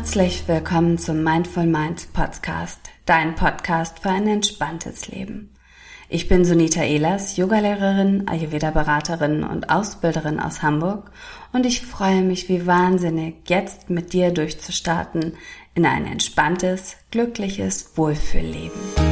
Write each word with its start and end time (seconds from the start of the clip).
Herzlich 0.00 0.48
willkommen 0.48 0.96
zum 0.96 1.22
Mindful 1.22 1.66
Mind 1.66 2.14
Podcast, 2.14 2.80
dein 3.04 3.34
Podcast 3.34 3.98
für 3.98 4.08
ein 4.08 4.26
entspanntes 4.26 5.08
Leben. 5.08 5.54
Ich 6.08 6.26
bin 6.26 6.46
Sunita 6.46 6.82
Ehlers, 6.82 7.36
Yogalehrerin, 7.36 8.26
Ayurveda-Beraterin 8.26 9.44
und 9.44 9.68
Ausbilderin 9.68 10.40
aus 10.40 10.62
Hamburg 10.62 11.10
und 11.52 11.66
ich 11.66 11.82
freue 11.82 12.22
mich 12.22 12.48
wie 12.48 12.66
wahnsinnig, 12.66 13.46
jetzt 13.46 13.90
mit 13.90 14.14
dir 14.14 14.30
durchzustarten 14.30 15.34
in 15.74 15.84
ein 15.84 16.06
entspanntes, 16.06 16.96
glückliches 17.10 17.98
Wohlfühlleben. 17.98 19.09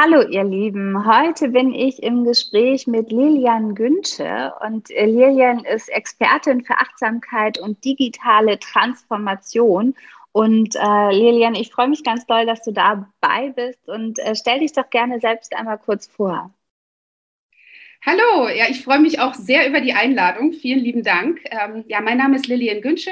Hallo 0.00 0.22
ihr 0.22 0.44
Lieben, 0.44 1.04
heute 1.06 1.48
bin 1.48 1.74
ich 1.74 2.04
im 2.04 2.22
Gespräch 2.22 2.86
mit 2.86 3.10
Lilian 3.10 3.74
Günsche 3.74 4.52
und 4.64 4.92
äh, 4.92 5.06
Lilian 5.06 5.64
ist 5.64 5.88
Expertin 5.88 6.62
für 6.64 6.74
Achtsamkeit 6.74 7.58
und 7.58 7.84
digitale 7.84 8.60
Transformation. 8.60 9.96
Und 10.30 10.76
äh, 10.76 11.10
Lilian, 11.10 11.56
ich 11.56 11.72
freue 11.72 11.88
mich 11.88 12.04
ganz 12.04 12.24
doll, 12.26 12.46
dass 12.46 12.62
du 12.62 12.70
dabei 12.70 13.48
bist 13.56 13.88
und 13.88 14.20
äh, 14.20 14.36
stell 14.36 14.60
dich 14.60 14.72
doch 14.72 14.88
gerne 14.88 15.18
selbst 15.18 15.52
einmal 15.56 15.78
kurz 15.78 16.06
vor. 16.06 16.54
Hallo, 18.06 18.48
ja, 18.50 18.66
ich 18.70 18.84
freue 18.84 19.00
mich 19.00 19.18
auch 19.18 19.34
sehr 19.34 19.68
über 19.68 19.80
die 19.80 19.94
Einladung. 19.94 20.52
Vielen 20.52 20.78
lieben 20.78 21.02
Dank. 21.02 21.40
Ähm, 21.50 21.84
ja, 21.88 22.00
mein 22.00 22.18
Name 22.18 22.36
ist 22.36 22.46
Lilian 22.46 22.82
Günsche 22.82 23.10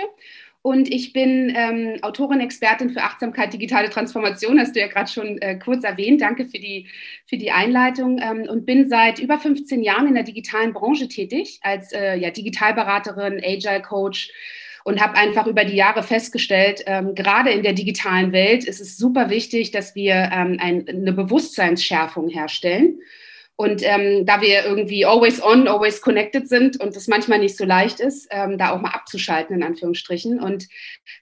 und 0.67 0.93
ich 0.93 1.13
bin 1.13 1.55
ähm, 1.55 1.99
Autorin, 2.03 2.41
Expertin 2.41 2.91
für 2.91 3.01
Achtsamkeit, 3.01 3.53
digitale 3.53 3.89
Transformation, 3.89 4.59
hast 4.59 4.75
du 4.75 4.81
ja 4.81 4.89
gerade 4.89 5.09
schon 5.09 5.39
äh, 5.39 5.61
kurz 5.61 5.85
erwähnt. 5.85 6.21
Danke 6.21 6.45
für 6.45 6.59
die, 6.59 6.89
für 7.25 7.37
die 7.37 7.53
Einleitung. 7.53 8.19
Ähm, 8.21 8.49
und 8.49 8.67
bin 8.67 8.89
seit 8.89 9.21
über 9.21 9.39
15 9.39 9.85
Jahren 9.85 10.09
in 10.09 10.15
der 10.15 10.25
digitalen 10.25 10.73
Branche 10.73 11.07
tätig, 11.07 11.61
als 11.63 11.93
äh, 11.93 12.17
ja, 12.17 12.31
Digitalberaterin, 12.31 13.41
Agile 13.45 13.81
Coach 13.81 14.33
und 14.83 15.01
habe 15.01 15.17
einfach 15.17 15.47
über 15.47 15.65
die 15.65 15.77
Jahre 15.77 16.03
festgestellt, 16.03 16.83
ähm, 16.87 17.15
gerade 17.15 17.51
in 17.51 17.63
der 17.63 17.73
digitalen 17.73 18.33
Welt 18.33 18.65
ist 18.65 18.81
es 18.81 18.97
super 18.97 19.31
wichtig, 19.31 19.71
dass 19.71 19.95
wir 19.95 20.15
ähm, 20.33 20.57
ein, 20.61 20.85
eine 20.89 21.13
Bewusstseinsschärfung 21.13 22.29
herstellen. 22.29 22.99
Und 23.59 23.83
ähm, 23.83 24.27
da 24.27 24.43
wir 24.43 24.67
irgendwie 24.67 25.07
always 25.07 25.43
on, 25.43 25.67
always 25.67 26.03
connected 26.03 26.47
sind 26.47 26.79
und 26.79 26.95
das 26.95 27.09
manchmal 27.09 27.39
nicht 27.39 27.57
so 27.57 27.65
leicht 27.65 28.01
ist, 28.01 28.29
ähm, 28.31 28.59
da 28.59 28.73
auch 28.73 28.83
mal 28.83 28.91
abzuschalten, 28.91 29.57
in 29.57 29.63
Anführungsstrichen. 29.63 30.41
Und 30.41 30.69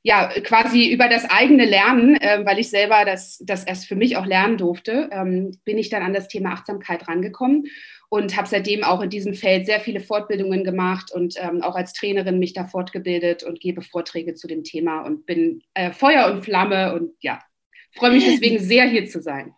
ja, 0.02 0.28
quasi 0.40 0.90
über 0.90 1.08
das 1.08 1.30
eigene 1.30 1.64
Lernen, 1.64 2.16
äh, 2.16 2.44
weil 2.44 2.58
ich 2.58 2.70
selber 2.70 3.04
das, 3.04 3.38
das 3.44 3.62
erst 3.62 3.86
für 3.86 3.94
mich 3.94 4.16
auch 4.16 4.26
lernen 4.26 4.58
durfte, 4.58 5.08
ähm, 5.12 5.56
bin 5.64 5.78
ich 5.78 5.90
dann 5.90 6.02
an 6.02 6.12
das 6.12 6.26
Thema 6.26 6.54
Achtsamkeit 6.54 7.06
rangekommen 7.06 7.66
und 8.08 8.36
habe 8.36 8.48
seitdem 8.48 8.82
auch 8.82 9.00
in 9.00 9.10
diesem 9.10 9.34
Feld 9.34 9.66
sehr 9.66 9.78
viele 9.78 10.00
Fortbildungen 10.00 10.64
gemacht 10.64 11.12
und 11.12 11.36
ähm, 11.38 11.62
auch 11.62 11.76
als 11.76 11.92
Trainerin 11.92 12.40
mich 12.40 12.52
da 12.52 12.64
fortgebildet 12.64 13.44
und 13.44 13.60
gebe 13.60 13.82
Vorträge 13.82 14.34
zu 14.34 14.48
dem 14.48 14.64
Thema 14.64 15.02
und 15.02 15.24
bin 15.24 15.62
äh, 15.74 15.92
Feuer 15.92 16.32
und 16.32 16.44
Flamme 16.44 16.94
und 16.94 17.12
ja, 17.20 17.40
freue 17.92 18.10
mich 18.10 18.24
deswegen 18.24 18.58
sehr, 18.60 18.88
hier 18.88 19.06
zu 19.06 19.22
sein. 19.22 19.54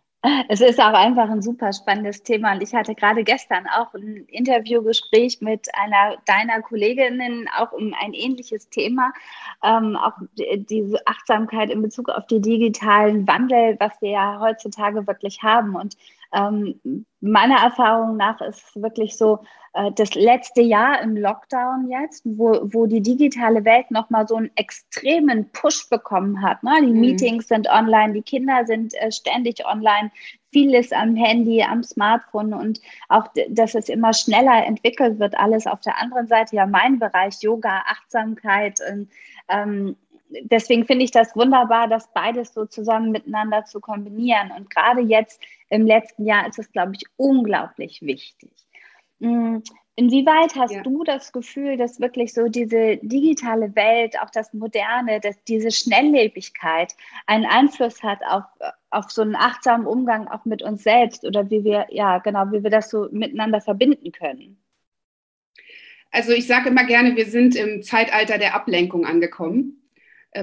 Es 0.49 0.61
ist 0.61 0.79
auch 0.79 0.93
einfach 0.93 1.29
ein 1.29 1.41
super 1.41 1.71
spannendes 1.71 2.23
Thema 2.23 2.53
und 2.53 2.63
ich 2.63 2.73
hatte 2.73 2.95
gerade 2.95 3.23
gestern 3.23 3.67
auch 3.67 3.93
ein 3.93 4.25
Interviewgespräch 4.27 5.41
mit 5.41 5.67
einer 5.75 6.17
deiner 6.25 6.61
Kolleginnen 6.61 7.47
auch 7.57 7.71
um 7.71 7.93
ein 8.01 8.13
ähnliches 8.13 8.67
Thema, 8.69 9.13
ähm, 9.63 9.95
auch 9.95 10.13
diese 10.35 11.05
Achtsamkeit 11.05 11.69
in 11.69 11.83
Bezug 11.83 12.09
auf 12.09 12.25
den 12.25 12.41
digitalen 12.41 13.27
Wandel, 13.27 13.77
was 13.79 13.93
wir 14.01 14.11
ja 14.11 14.39
heutzutage 14.39 15.05
wirklich 15.05 15.43
haben. 15.43 15.75
Und 15.75 15.95
ähm, 16.33 17.05
meiner 17.21 17.57
Erfahrung 17.63 18.17
nach 18.17 18.39
ist 18.41 18.63
es 18.63 18.81
wirklich 18.81 19.17
so, 19.17 19.39
äh, 19.73 19.91
das 19.95 20.15
letzte 20.15 20.61
Jahr 20.61 21.01
im 21.01 21.15
Lockdown 21.15 21.89
jetzt, 21.89 22.23
wo, 22.25 22.59
wo 22.63 22.85
die 22.85 23.01
digitale 23.01 23.63
Welt 23.65 23.91
nochmal 23.91 24.27
so 24.27 24.35
einen 24.35 24.51
extremen 24.55 25.49
Push 25.51 25.89
bekommen 25.89 26.41
hat. 26.41 26.63
Ne? 26.63 26.71
Die 26.81 26.93
mhm. 26.93 26.99
Meetings 26.99 27.47
sind 27.47 27.69
online, 27.69 28.13
die 28.13 28.21
Kinder 28.21 28.65
sind 28.65 28.93
äh, 28.95 29.11
ständig 29.11 29.65
online, 29.65 30.11
vieles 30.51 30.91
am 30.91 31.15
Handy, 31.15 31.61
am 31.61 31.83
Smartphone 31.83 32.53
und 32.53 32.81
auch, 33.09 33.27
dass 33.49 33.75
es 33.75 33.89
immer 33.89 34.13
schneller 34.13 34.65
entwickelt 34.65 35.19
wird, 35.19 35.37
alles 35.37 35.67
auf 35.67 35.81
der 35.81 35.97
anderen 35.99 36.27
Seite, 36.27 36.55
ja 36.55 36.65
mein 36.65 36.99
Bereich, 36.99 37.35
Yoga, 37.41 37.83
Achtsamkeit 37.85 38.79
und 38.89 39.09
ähm, 39.49 39.95
deswegen 40.29 40.85
finde 40.85 41.05
ich 41.05 41.11
das 41.11 41.35
wunderbar, 41.35 41.87
das 41.87 42.11
beides 42.13 42.53
so 42.53 42.65
zusammen 42.65 43.11
miteinander 43.11 43.65
zu 43.65 43.79
kombinieren. 43.79 44.51
Und 44.51 44.69
gerade 44.69 45.01
jetzt 45.01 45.41
im 45.69 45.85
letzten 45.85 46.25
Jahr 46.25 46.47
ist 46.47 46.59
es, 46.59 46.71
glaube 46.71 46.93
ich, 46.95 47.03
unglaublich 47.17 48.01
wichtig. 48.01 48.51
Mm, 49.19 49.57
inwieweit 49.95 50.55
hast 50.55 50.73
ja. 50.73 50.83
du 50.83 51.03
das 51.03 51.31
Gefühl, 51.31 51.77
dass 51.77 51.99
wirklich 51.99 52.33
so 52.33 52.47
diese 52.47 52.97
digitale 52.97 53.75
Welt, 53.75 54.19
auch 54.21 54.29
das 54.29 54.53
Moderne, 54.53 55.19
dass 55.19 55.43
diese 55.45 55.71
Schnelllebigkeit 55.71 56.93
einen 57.25 57.45
Einfluss 57.45 58.03
hat 58.03 58.19
auf, 58.27 58.43
auf 58.91 59.11
so 59.11 59.21
einen 59.21 59.35
achtsamen 59.35 59.87
Umgang 59.87 60.27
auch 60.27 60.45
mit 60.45 60.61
uns 60.61 60.83
selbst 60.83 61.25
oder 61.25 61.49
wie 61.49 61.63
wir, 61.63 61.87
ja, 61.89 62.19
genau, 62.19 62.51
wie 62.51 62.63
wir 62.63 62.69
das 62.69 62.89
so 62.89 63.07
miteinander 63.11 63.61
verbinden 63.61 64.11
können? 64.11 64.61
Also 66.11 66.31
ich 66.31 66.47
sage 66.47 66.69
immer 66.69 66.85
gerne, 66.85 67.15
wir 67.15 67.25
sind 67.25 67.55
im 67.55 67.83
Zeitalter 67.83 68.37
der 68.37 68.55
Ablenkung 68.55 69.05
angekommen 69.05 69.76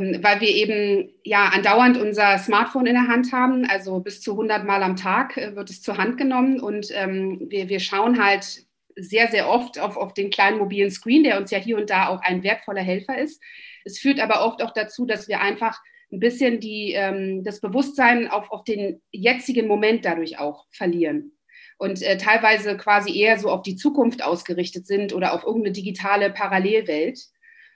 weil 0.00 0.40
wir 0.40 0.48
eben 0.48 1.10
ja 1.22 1.48
andauernd 1.48 1.96
unser 1.96 2.38
Smartphone 2.38 2.86
in 2.86 2.94
der 2.94 3.08
Hand 3.08 3.32
haben. 3.32 3.64
Also 3.64 4.00
bis 4.00 4.20
zu 4.20 4.32
100 4.32 4.64
Mal 4.64 4.82
am 4.82 4.96
Tag 4.96 5.36
äh, 5.36 5.54
wird 5.56 5.70
es 5.70 5.82
zur 5.82 5.98
Hand 5.98 6.18
genommen 6.18 6.60
und 6.60 6.88
ähm, 6.92 7.46
wir, 7.48 7.68
wir 7.68 7.80
schauen 7.80 8.22
halt 8.22 8.64
sehr, 8.96 9.28
sehr 9.28 9.48
oft 9.48 9.78
auf, 9.78 9.96
auf 9.96 10.14
den 10.14 10.30
kleinen 10.30 10.58
mobilen 10.58 10.90
Screen, 10.90 11.24
der 11.24 11.38
uns 11.38 11.50
ja 11.50 11.58
hier 11.58 11.76
und 11.76 11.90
da 11.90 12.08
auch 12.08 12.20
ein 12.22 12.42
wertvoller 12.42 12.82
Helfer 12.82 13.18
ist. 13.18 13.42
Es 13.84 13.98
führt 13.98 14.20
aber 14.20 14.44
oft 14.44 14.62
auch 14.62 14.72
dazu, 14.72 15.04
dass 15.04 15.28
wir 15.28 15.40
einfach 15.40 15.80
ein 16.12 16.20
bisschen 16.20 16.60
die, 16.60 16.92
ähm, 16.92 17.42
das 17.42 17.60
Bewusstsein 17.60 18.28
auf, 18.28 18.50
auf 18.50 18.64
den 18.64 19.02
jetzigen 19.10 19.66
Moment 19.66 20.04
dadurch 20.04 20.38
auch 20.38 20.66
verlieren 20.70 21.32
und 21.78 22.02
äh, 22.02 22.16
teilweise 22.16 22.76
quasi 22.76 23.16
eher 23.18 23.38
so 23.38 23.50
auf 23.50 23.62
die 23.62 23.76
Zukunft 23.76 24.22
ausgerichtet 24.22 24.86
sind 24.86 25.12
oder 25.12 25.32
auf 25.32 25.44
irgendeine 25.44 25.72
digitale 25.72 26.30
Parallelwelt. 26.30 27.18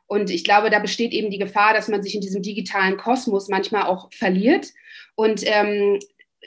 Und 0.08 0.30
ich 0.30 0.42
glaube, 0.42 0.70
da 0.70 0.80
besteht 0.80 1.12
eben 1.12 1.30
die 1.30 1.38
Gefahr, 1.38 1.74
dass 1.74 1.86
man 1.86 2.02
sich 2.02 2.14
in 2.14 2.20
diesem 2.20 2.42
digitalen 2.42 2.96
Kosmos 2.96 3.48
manchmal 3.48 3.84
auch 3.84 4.10
verliert. 4.12 4.72
Und 5.14 5.42
ähm, 5.44 6.00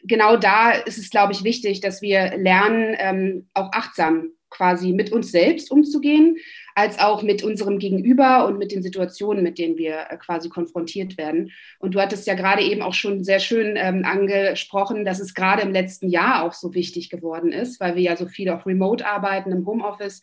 genau 0.03 0.35
da 0.35 0.71
ist 0.71 0.97
es, 0.97 1.09
glaube 1.09 1.31
ich, 1.31 1.43
wichtig, 1.43 1.79
dass 1.79 2.01
wir 2.01 2.37
lernen, 2.37 2.95
ähm, 2.97 3.47
auch 3.53 3.71
achtsam 3.71 4.31
quasi 4.49 4.91
mit 4.91 5.11
uns 5.11 5.31
selbst 5.31 5.71
umzugehen, 5.71 6.37
als 6.75 6.99
auch 6.99 7.23
mit 7.23 7.43
unserem 7.43 7.79
Gegenüber 7.79 8.45
und 8.47 8.57
mit 8.57 8.71
den 8.71 8.83
Situationen, 8.83 9.43
mit 9.43 9.57
denen 9.57 9.77
wir 9.77 10.07
äh, 10.09 10.17
quasi 10.17 10.49
konfrontiert 10.49 11.17
werden. 11.17 11.51
Und 11.79 11.95
du 11.95 12.01
hattest 12.01 12.27
ja 12.27 12.33
gerade 12.33 12.61
eben 12.61 12.81
auch 12.81 12.93
schon 12.93 13.23
sehr 13.23 13.39
schön 13.39 13.75
ähm, 13.77 14.03
angesprochen, 14.05 15.05
dass 15.05 15.19
es 15.19 15.33
gerade 15.33 15.61
im 15.61 15.71
letzten 15.71 16.09
Jahr 16.09 16.43
auch 16.43 16.53
so 16.53 16.73
wichtig 16.73 17.09
geworden 17.09 17.51
ist, 17.51 17.79
weil 17.79 17.95
wir 17.95 18.01
ja 18.01 18.17
so 18.17 18.27
viel 18.27 18.49
auch 18.49 18.65
remote 18.65 19.05
arbeiten 19.05 19.51
im 19.51 19.65
Homeoffice 19.65 20.21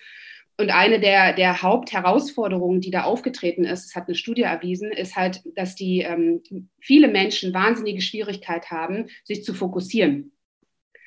und 0.60 0.70
eine 0.70 0.98
der, 0.98 1.32
der 1.34 1.62
Hauptherausforderungen, 1.62 2.80
die 2.80 2.90
da 2.90 3.04
aufgetreten 3.04 3.64
ist, 3.64 3.86
das 3.86 3.94
hat 3.94 4.08
eine 4.08 4.16
Studie 4.16 4.42
erwiesen, 4.42 4.90
ist 4.90 5.14
halt, 5.14 5.42
dass 5.54 5.76
die 5.76 6.00
ähm, 6.00 6.42
viele 6.80 7.06
Menschen 7.06 7.54
wahnsinnige 7.54 8.02
Schwierigkeit 8.02 8.70
haben, 8.70 9.06
sich 9.22 9.44
zu 9.44 9.54
fokussieren. 9.54 10.32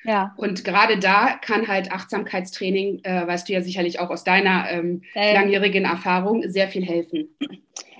Ja. 0.04 0.34
Und 0.36 0.64
gerade 0.64 0.98
da 0.98 1.36
kann 1.36 1.68
halt 1.68 1.92
Achtsamkeitstraining, 1.92 3.00
äh, 3.04 3.26
weißt 3.26 3.48
du 3.48 3.52
ja 3.52 3.60
sicherlich 3.60 4.00
auch 4.00 4.10
aus 4.10 4.24
deiner 4.24 4.70
ähm, 4.70 5.02
langjährigen 5.14 5.84
Erfahrung, 5.84 6.48
sehr 6.48 6.68
viel 6.68 6.84
helfen. 6.84 7.36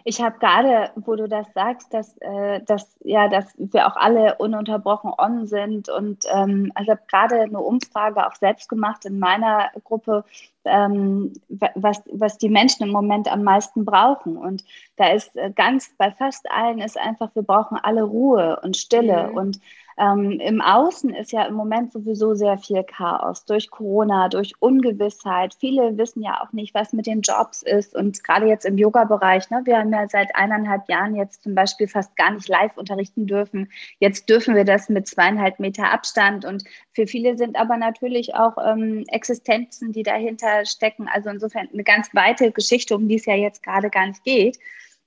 Ich 0.04 0.20
habe 0.20 0.38
gerade, 0.38 0.90
wo 0.96 1.14
du 1.16 1.28
das 1.28 1.46
sagst, 1.54 1.92
dass, 1.94 2.16
äh, 2.18 2.60
dass, 2.62 2.96
ja, 3.00 3.28
dass 3.28 3.54
wir 3.56 3.86
auch 3.86 3.96
alle 3.96 4.36
ununterbrochen 4.36 5.12
on 5.16 5.46
sind. 5.46 5.88
Und 5.88 6.24
ähm, 6.32 6.72
also 6.74 6.84
ich 6.84 6.98
habe 6.98 7.06
gerade 7.08 7.40
eine 7.40 7.60
Umfrage 7.60 8.26
auch 8.26 8.34
selbst 8.34 8.68
gemacht 8.68 9.04
in 9.04 9.18
meiner 9.18 9.70
Gruppe, 9.84 10.24
ähm, 10.64 11.32
was, 11.48 12.02
was 12.10 12.38
die 12.38 12.48
Menschen 12.48 12.84
im 12.84 12.90
Moment 12.90 13.30
am 13.30 13.42
meisten 13.44 13.84
brauchen. 13.84 14.36
Und 14.36 14.64
da 14.96 15.08
ist 15.08 15.34
äh, 15.36 15.50
ganz, 15.50 15.94
bei 15.98 16.10
fast 16.10 16.50
allen 16.50 16.80
ist 16.80 16.98
einfach, 16.98 17.30
wir 17.34 17.42
brauchen 17.42 17.78
alle 17.82 18.02
Ruhe 18.02 18.60
und 18.62 18.76
Stille. 18.76 19.28
Mhm. 19.30 19.36
Und 19.36 19.60
ähm, 19.98 20.40
Im 20.40 20.60
Außen 20.60 21.14
ist 21.14 21.32
ja 21.32 21.44
im 21.44 21.54
Moment 21.54 21.92
sowieso 21.92 22.34
sehr 22.34 22.56
viel 22.58 22.82
Chaos 22.84 23.44
durch 23.44 23.70
Corona, 23.70 24.28
durch 24.28 24.54
Ungewissheit. 24.60 25.54
Viele 25.58 25.98
wissen 25.98 26.22
ja 26.22 26.42
auch 26.42 26.52
nicht, 26.52 26.74
was 26.74 26.92
mit 26.92 27.06
den 27.06 27.20
Jobs 27.20 27.62
ist. 27.62 27.94
Und 27.94 28.24
gerade 28.24 28.46
jetzt 28.46 28.64
im 28.64 28.78
Yoga-Bereich, 28.78 29.50
ne, 29.50 29.60
wir 29.64 29.78
haben 29.78 29.92
ja 29.92 30.08
seit 30.08 30.34
eineinhalb 30.34 30.88
Jahren 30.88 31.14
jetzt 31.14 31.42
zum 31.42 31.54
Beispiel 31.54 31.88
fast 31.88 32.16
gar 32.16 32.30
nicht 32.32 32.48
live 32.48 32.76
unterrichten 32.76 33.26
dürfen. 33.26 33.70
Jetzt 33.98 34.28
dürfen 34.28 34.54
wir 34.54 34.64
das 34.64 34.88
mit 34.88 35.06
zweieinhalb 35.06 35.58
Meter 35.60 35.90
Abstand. 35.90 36.44
Und 36.44 36.64
für 36.92 37.06
viele 37.06 37.36
sind 37.36 37.56
aber 37.56 37.76
natürlich 37.76 38.34
auch 38.34 38.56
ähm, 38.64 39.04
Existenzen, 39.08 39.92
die 39.92 40.02
dahinter 40.02 40.64
stecken. 40.64 41.08
Also 41.12 41.28
insofern 41.28 41.68
eine 41.72 41.84
ganz 41.84 42.14
weite 42.14 42.50
Geschichte, 42.50 42.96
um 42.96 43.08
die 43.08 43.16
es 43.16 43.26
ja 43.26 43.34
jetzt 43.34 43.62
gerade 43.62 43.90
gar 43.90 44.06
nicht 44.06 44.24
geht. 44.24 44.58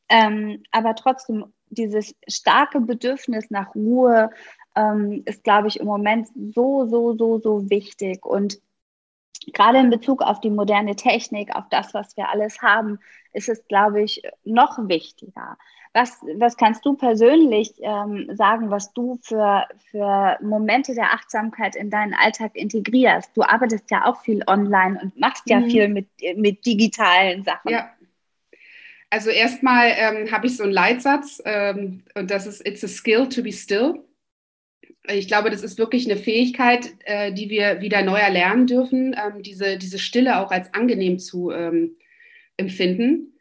Ähm, 0.09 0.61
aber 0.71 0.93
trotzdem 0.93 1.45
dieses 1.69 2.15
starke 2.27 2.79
Bedürfnis 2.79 3.49
nach 3.49 3.73
Ruhe, 3.75 4.29
ähm, 4.75 5.23
ist, 5.25 5.43
glaube 5.43 5.67
ich, 5.67 5.79
im 5.79 5.85
Moment 5.85 6.27
so, 6.53 6.85
so, 6.87 7.15
so, 7.17 7.39
so 7.39 7.69
wichtig. 7.69 8.25
Und 8.25 8.59
gerade 9.53 9.79
in 9.79 9.89
Bezug 9.89 10.21
auf 10.21 10.39
die 10.39 10.49
moderne 10.49 10.95
Technik, 10.95 11.55
auf 11.55 11.65
das, 11.69 11.93
was 11.93 12.15
wir 12.17 12.29
alles 12.29 12.61
haben, 12.61 12.99
ist 13.33 13.49
es, 13.49 13.67
glaube 13.67 14.01
ich, 14.01 14.23
noch 14.43 14.77
wichtiger. 14.87 15.57
Was, 15.93 16.21
was 16.37 16.57
kannst 16.57 16.85
du 16.85 16.95
persönlich 16.95 17.73
ähm, 17.79 18.29
sagen, 18.33 18.69
was 18.69 18.91
du 18.91 19.17
für, 19.21 19.65
für 19.91 20.37
Momente 20.41 20.93
der 20.93 21.13
Achtsamkeit 21.13 21.75
in 21.75 21.89
deinen 21.89 22.13
Alltag 22.13 22.51
integrierst? 22.55 23.31
Du 23.33 23.43
arbeitest 23.43 23.89
ja 23.91 24.05
auch 24.05 24.19
viel 24.21 24.43
online 24.47 24.99
und 25.01 25.17
machst 25.17 25.49
ja 25.49 25.61
mhm. 25.61 25.69
viel 25.69 25.87
mit, 25.87 26.07
mit 26.35 26.65
digitalen 26.65 27.43
Sachen. 27.43 27.71
Ja. 27.71 27.89
Also 29.09 29.29
erstmal 29.29 29.93
ähm, 29.95 30.31
habe 30.31 30.47
ich 30.47 30.57
so 30.57 30.63
einen 30.63 30.73
Leitsatz 30.73 31.41
ähm, 31.45 32.03
und 32.15 32.29
das 32.29 32.45
ist 32.47 32.67
It's 32.67 32.83
a 32.83 32.89
skill 32.89 33.29
to 33.29 33.41
be 33.41 33.53
still. 33.53 34.03
Ich 35.13 35.27
glaube, 35.27 35.49
das 35.49 35.63
ist 35.63 35.77
wirklich 35.77 36.09
eine 36.09 36.19
Fähigkeit, 36.19 36.89
äh, 37.05 37.31
die 37.31 37.49
wir 37.49 37.81
wieder 37.81 38.01
neu 38.03 38.17
erlernen 38.17 38.67
dürfen, 38.67 39.15
ähm, 39.15 39.43
diese, 39.43 39.77
diese 39.77 39.99
Stille 39.99 40.39
auch 40.39 40.51
als 40.51 40.73
angenehm 40.73 41.19
zu 41.19 41.51
ähm, 41.51 41.95
empfinden. 42.57 43.33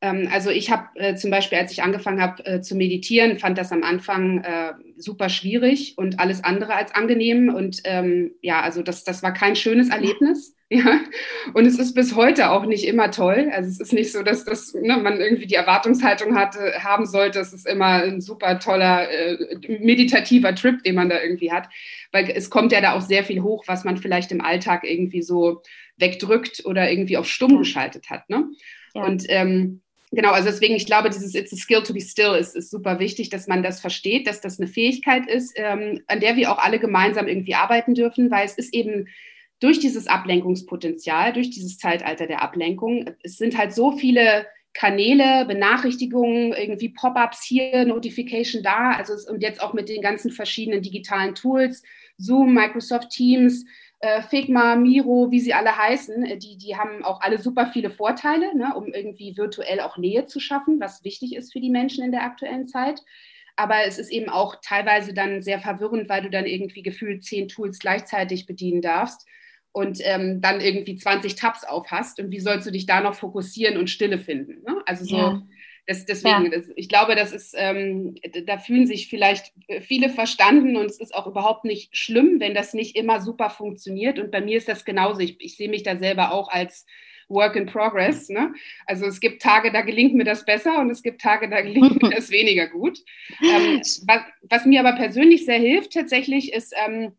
Ähm, 0.00 0.28
also 0.32 0.50
ich 0.50 0.70
habe 0.70 0.88
äh, 0.96 1.14
zum 1.14 1.30
Beispiel, 1.30 1.58
als 1.58 1.72
ich 1.72 1.82
angefangen 1.82 2.20
habe 2.20 2.44
äh, 2.44 2.60
zu 2.60 2.74
meditieren, 2.74 3.38
fand 3.38 3.56
das 3.56 3.72
am 3.72 3.84
Anfang 3.84 4.42
äh, 4.42 4.72
super 4.96 5.28
schwierig 5.28 5.94
und 5.96 6.18
alles 6.18 6.44
andere 6.44 6.74
als 6.74 6.94
angenehm. 6.94 7.54
Und 7.54 7.80
ähm, 7.84 8.32
ja, 8.42 8.60
also 8.60 8.82
das, 8.82 9.04
das 9.04 9.22
war 9.22 9.32
kein 9.32 9.56
schönes 9.56 9.88
Erlebnis. 9.90 10.56
Ja, 10.72 11.00
und 11.52 11.66
es 11.66 11.78
ist 11.78 11.92
bis 11.92 12.16
heute 12.16 12.50
auch 12.50 12.64
nicht 12.64 12.86
immer 12.86 13.10
toll. 13.10 13.50
Also 13.52 13.68
es 13.68 13.78
ist 13.78 13.92
nicht 13.92 14.10
so, 14.10 14.22
dass 14.22 14.46
das, 14.46 14.72
ne, 14.72 14.96
man 14.96 15.20
irgendwie 15.20 15.44
die 15.44 15.54
Erwartungshaltung 15.54 16.34
hatte, 16.34 16.82
haben 16.82 17.04
sollte, 17.04 17.40
es 17.40 17.52
ist 17.52 17.68
immer 17.68 18.02
ein 18.02 18.22
super 18.22 18.58
toller 18.58 19.10
äh, 19.10 19.36
meditativer 19.80 20.54
Trip, 20.54 20.82
den 20.82 20.94
man 20.94 21.10
da 21.10 21.20
irgendwie 21.20 21.52
hat. 21.52 21.68
Weil 22.10 22.30
es 22.30 22.48
kommt 22.48 22.72
ja 22.72 22.80
da 22.80 22.94
auch 22.94 23.02
sehr 23.02 23.22
viel 23.22 23.42
hoch, 23.42 23.64
was 23.66 23.84
man 23.84 23.98
vielleicht 23.98 24.32
im 24.32 24.40
Alltag 24.40 24.84
irgendwie 24.84 25.20
so 25.20 25.60
wegdrückt 25.98 26.64
oder 26.64 26.90
irgendwie 26.90 27.18
auf 27.18 27.28
stumm 27.28 27.58
geschaltet 27.58 28.08
hat. 28.08 28.30
Ne? 28.30 28.46
Ja. 28.94 29.04
Und 29.04 29.26
ähm, 29.28 29.82
genau, 30.10 30.30
also 30.30 30.48
deswegen, 30.48 30.74
ich 30.74 30.86
glaube, 30.86 31.10
dieses 31.10 31.34
It's 31.34 31.52
a 31.52 31.56
skill 31.56 31.82
to 31.82 31.92
be 31.92 32.00
still 32.00 32.34
ist, 32.34 32.56
ist 32.56 32.70
super 32.70 32.98
wichtig, 32.98 33.28
dass 33.28 33.46
man 33.46 33.62
das 33.62 33.78
versteht, 33.78 34.26
dass 34.26 34.40
das 34.40 34.58
eine 34.58 34.68
Fähigkeit 34.68 35.28
ist, 35.28 35.52
ähm, 35.56 36.00
an 36.06 36.20
der 36.20 36.36
wir 36.36 36.50
auch 36.50 36.58
alle 36.58 36.78
gemeinsam 36.78 37.28
irgendwie 37.28 37.56
arbeiten 37.56 37.92
dürfen, 37.92 38.30
weil 38.30 38.46
es 38.46 38.56
ist 38.56 38.72
eben 38.72 39.06
durch 39.62 39.78
dieses 39.78 40.08
Ablenkungspotenzial, 40.08 41.32
durch 41.32 41.50
dieses 41.50 41.78
Zeitalter 41.78 42.26
der 42.26 42.42
Ablenkung, 42.42 43.10
es 43.22 43.36
sind 43.36 43.56
halt 43.56 43.72
so 43.72 43.92
viele 43.92 44.46
Kanäle, 44.74 45.44
Benachrichtigungen, 45.46 46.52
irgendwie 46.52 46.88
Pop-ups 46.88 47.44
hier, 47.44 47.84
Notification 47.84 48.62
da, 48.62 48.92
also 48.92 49.12
es, 49.12 49.28
und 49.28 49.40
jetzt 49.40 49.62
auch 49.62 49.72
mit 49.72 49.88
den 49.88 50.02
ganzen 50.02 50.32
verschiedenen 50.32 50.82
digitalen 50.82 51.34
Tools, 51.34 51.82
Zoom, 52.16 52.54
Microsoft 52.54 53.10
Teams, 53.10 53.64
äh, 54.00 54.22
Figma, 54.22 54.74
Miro, 54.74 55.30
wie 55.30 55.38
sie 55.38 55.54
alle 55.54 55.76
heißen, 55.76 56.24
äh, 56.24 56.38
die, 56.38 56.58
die 56.58 56.76
haben 56.76 57.04
auch 57.04 57.20
alle 57.20 57.38
super 57.38 57.66
viele 57.66 57.90
Vorteile, 57.90 58.56
ne, 58.56 58.74
um 58.74 58.92
irgendwie 58.92 59.36
virtuell 59.36 59.80
auch 59.80 59.96
Nähe 59.96 60.24
zu 60.24 60.40
schaffen, 60.40 60.80
was 60.80 61.04
wichtig 61.04 61.36
ist 61.36 61.52
für 61.52 61.60
die 61.60 61.70
Menschen 61.70 62.02
in 62.02 62.10
der 62.10 62.24
aktuellen 62.24 62.66
Zeit. 62.66 63.00
Aber 63.54 63.84
es 63.86 63.98
ist 63.98 64.10
eben 64.10 64.28
auch 64.30 64.56
teilweise 64.60 65.14
dann 65.14 65.42
sehr 65.42 65.60
verwirrend, 65.60 66.08
weil 66.08 66.22
du 66.22 66.30
dann 66.30 66.46
irgendwie 66.46 66.82
gefühlt 66.82 67.22
zehn 67.22 67.46
Tools 67.46 67.78
gleichzeitig 67.78 68.46
bedienen 68.46 68.82
darfst 68.82 69.28
und 69.72 69.98
ähm, 70.02 70.40
dann 70.40 70.60
irgendwie 70.60 70.96
20 70.96 71.34
Tabs 71.34 71.64
auf 71.64 71.90
hast. 71.90 72.20
Und 72.20 72.30
wie 72.30 72.40
sollst 72.40 72.66
du 72.66 72.70
dich 72.70 72.86
da 72.86 73.00
noch 73.00 73.14
fokussieren 73.14 73.78
und 73.78 73.90
Stille 73.90 74.18
finden? 74.18 74.62
Ne? 74.62 74.82
Also 74.86 75.04
so. 75.04 75.16
Ja. 75.16 75.42
Das, 75.88 76.06
deswegen, 76.06 76.44
ja. 76.44 76.50
das, 76.50 76.66
ich 76.76 76.88
glaube, 76.88 77.16
das 77.16 77.32
ist, 77.32 77.56
ähm, 77.58 78.14
da 78.46 78.56
fühlen 78.56 78.86
sich 78.86 79.08
vielleicht 79.08 79.52
viele 79.80 80.10
verstanden 80.10 80.76
und 80.76 80.86
es 80.86 81.00
ist 81.00 81.12
auch 81.12 81.26
überhaupt 81.26 81.64
nicht 81.64 81.96
schlimm, 81.96 82.38
wenn 82.38 82.54
das 82.54 82.72
nicht 82.72 82.94
immer 82.94 83.20
super 83.20 83.50
funktioniert. 83.50 84.20
Und 84.20 84.30
bei 84.30 84.40
mir 84.40 84.58
ist 84.58 84.68
das 84.68 84.84
genauso. 84.84 85.18
Ich, 85.18 85.40
ich 85.40 85.56
sehe 85.56 85.68
mich 85.68 85.82
da 85.82 85.96
selber 85.96 86.32
auch 86.32 86.48
als 86.48 86.86
Work 87.28 87.56
in 87.56 87.66
Progress. 87.66 88.28
Ne? 88.28 88.52
Also 88.86 89.06
es 89.06 89.18
gibt 89.18 89.42
Tage, 89.42 89.72
da 89.72 89.80
gelingt 89.80 90.14
mir 90.14 90.24
das 90.24 90.44
besser 90.44 90.78
und 90.78 90.90
es 90.90 91.02
gibt 91.02 91.20
Tage, 91.20 91.48
da 91.48 91.60
gelingt 91.60 92.00
mir 92.00 92.10
das 92.14 92.30
weniger 92.30 92.68
gut. 92.68 92.98
Ähm, 93.42 93.80
was, 94.06 94.22
was, 94.42 94.64
mir 94.66 94.80
aber 94.80 94.96
persönlich 94.96 95.44
sehr 95.44 95.58
hilft 95.58 95.92
tatsächlich 95.92 96.52
ist, 96.52 96.74
ähm, 96.86 97.12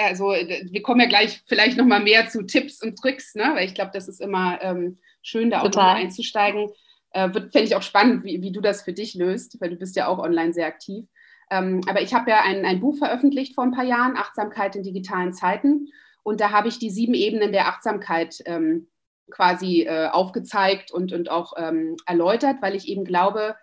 also 0.00 0.26
wir 0.26 0.82
kommen 0.82 1.00
ja 1.00 1.06
gleich 1.06 1.42
vielleicht 1.46 1.76
nochmal 1.76 2.02
mehr 2.02 2.28
zu 2.28 2.42
Tipps 2.42 2.82
und 2.82 2.96
Tricks, 2.98 3.34
ne? 3.34 3.52
weil 3.54 3.66
ich 3.66 3.74
glaube, 3.74 3.90
das 3.94 4.08
ist 4.08 4.20
immer 4.20 4.58
ähm, 4.62 4.98
schön, 5.22 5.50
da 5.50 5.60
auch 5.60 5.64
Total. 5.64 5.96
einzusteigen. 5.96 6.70
Äh, 7.10 7.30
Fände 7.30 7.62
ich 7.62 7.76
auch 7.76 7.82
spannend, 7.82 8.24
wie, 8.24 8.42
wie 8.42 8.52
du 8.52 8.60
das 8.60 8.82
für 8.82 8.92
dich 8.92 9.14
löst, 9.14 9.60
weil 9.60 9.70
du 9.70 9.76
bist 9.76 9.96
ja 9.96 10.08
auch 10.08 10.18
online 10.18 10.52
sehr 10.52 10.66
aktiv. 10.66 11.06
Ähm, 11.50 11.80
aber 11.88 12.02
ich 12.02 12.12
habe 12.14 12.30
ja 12.30 12.42
ein, 12.42 12.64
ein 12.64 12.80
Buch 12.80 12.98
veröffentlicht 12.98 13.54
vor 13.54 13.64
ein 13.64 13.72
paar 13.72 13.84
Jahren, 13.84 14.16
Achtsamkeit 14.16 14.74
in 14.76 14.82
digitalen 14.82 15.32
Zeiten. 15.32 15.88
Und 16.22 16.40
da 16.40 16.50
habe 16.50 16.68
ich 16.68 16.78
die 16.78 16.90
sieben 16.90 17.14
Ebenen 17.14 17.52
der 17.52 17.68
Achtsamkeit 17.68 18.42
ähm, 18.46 18.88
quasi 19.30 19.82
äh, 19.82 20.08
aufgezeigt 20.08 20.90
und, 20.90 21.12
und 21.12 21.30
auch 21.30 21.52
ähm, 21.56 21.96
erläutert, 22.06 22.56
weil 22.60 22.74
ich 22.74 22.88
eben 22.88 23.04
glaube, 23.04 23.56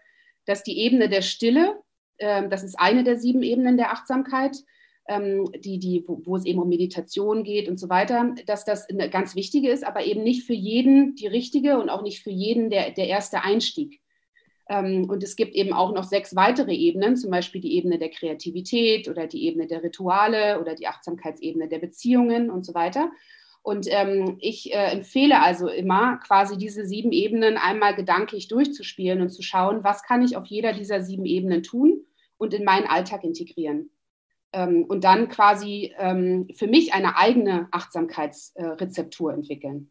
dass 0.45 0.63
die 0.63 0.79
Ebene 0.79 1.09
der 1.09 1.21
Stille, 1.21 1.81
äh, 2.17 2.47
das 2.49 2.63
ist 2.63 2.79
eine 2.79 3.03
der 3.03 3.17
sieben 3.17 3.43
Ebenen 3.43 3.77
der 3.77 3.91
Achtsamkeit, 3.91 4.55
ähm, 4.55 4.63
die, 5.09 5.79
die, 5.79 6.05
wo, 6.07 6.21
wo, 6.23 6.37
es 6.37 6.45
eben 6.45 6.59
um 6.59 6.69
Meditation 6.69 7.43
geht 7.43 7.67
und 7.67 7.77
so 7.77 7.89
weiter, 7.89 8.33
dass 8.45 8.63
das 8.63 8.89
eine 8.89 9.09
ganz 9.09 9.35
wichtige 9.35 9.69
ist, 9.69 9.85
aber 9.85 10.05
eben 10.05 10.23
nicht 10.23 10.45
für 10.45 10.53
jeden 10.53 11.15
die 11.15 11.27
richtige 11.27 11.77
und 11.77 11.89
auch 11.89 12.03
nicht 12.03 12.23
für 12.23 12.29
jeden 12.29 12.69
der, 12.69 12.91
der 12.91 13.07
erste 13.07 13.43
Einstieg. 13.43 13.99
Ähm, 14.69 15.09
und 15.09 15.21
es 15.21 15.35
gibt 15.35 15.55
eben 15.55 15.73
auch 15.73 15.93
noch 15.93 16.05
sechs 16.05 16.37
weitere 16.37 16.73
Ebenen, 16.73 17.17
zum 17.17 17.31
Beispiel 17.31 17.59
die 17.59 17.75
Ebene 17.75 17.99
der 17.99 18.09
Kreativität 18.09 19.09
oder 19.09 19.27
die 19.27 19.43
Ebene 19.45 19.67
der 19.67 19.83
Rituale 19.83 20.61
oder 20.61 20.73
die 20.73 20.87
Achtsamkeitsebene 20.87 21.67
der 21.67 21.79
Beziehungen 21.79 22.49
und 22.49 22.65
so 22.65 22.73
weiter. 22.73 23.11
Und 23.61 23.87
ähm, 23.89 24.37
ich 24.39 24.73
äh, 24.73 24.91
empfehle 24.91 25.41
also 25.41 25.67
immer, 25.67 26.17
quasi 26.17 26.57
diese 26.57 26.85
sieben 26.85 27.11
Ebenen 27.11 27.57
einmal 27.57 27.93
gedanklich 27.93 28.47
durchzuspielen 28.47 29.21
und 29.21 29.29
zu 29.29 29.41
schauen, 29.41 29.83
was 29.83 30.03
kann 30.03 30.23
ich 30.23 30.37
auf 30.37 30.45
jeder 30.45 30.71
dieser 30.71 31.01
sieben 31.01 31.25
Ebenen 31.25 31.61
tun 31.61 32.05
und 32.37 32.53
in 32.53 32.63
meinen 32.63 32.87
Alltag 32.87 33.25
integrieren 33.25 33.89
ähm, 34.53 34.85
und 34.85 35.03
dann 35.03 35.29
quasi 35.29 35.93
ähm, 35.97 36.47
für 36.55 36.67
mich 36.67 36.93
eine 36.93 37.17
eigene 37.17 37.67
Achtsamkeitsrezeptur 37.71 39.33
entwickeln. 39.33 39.89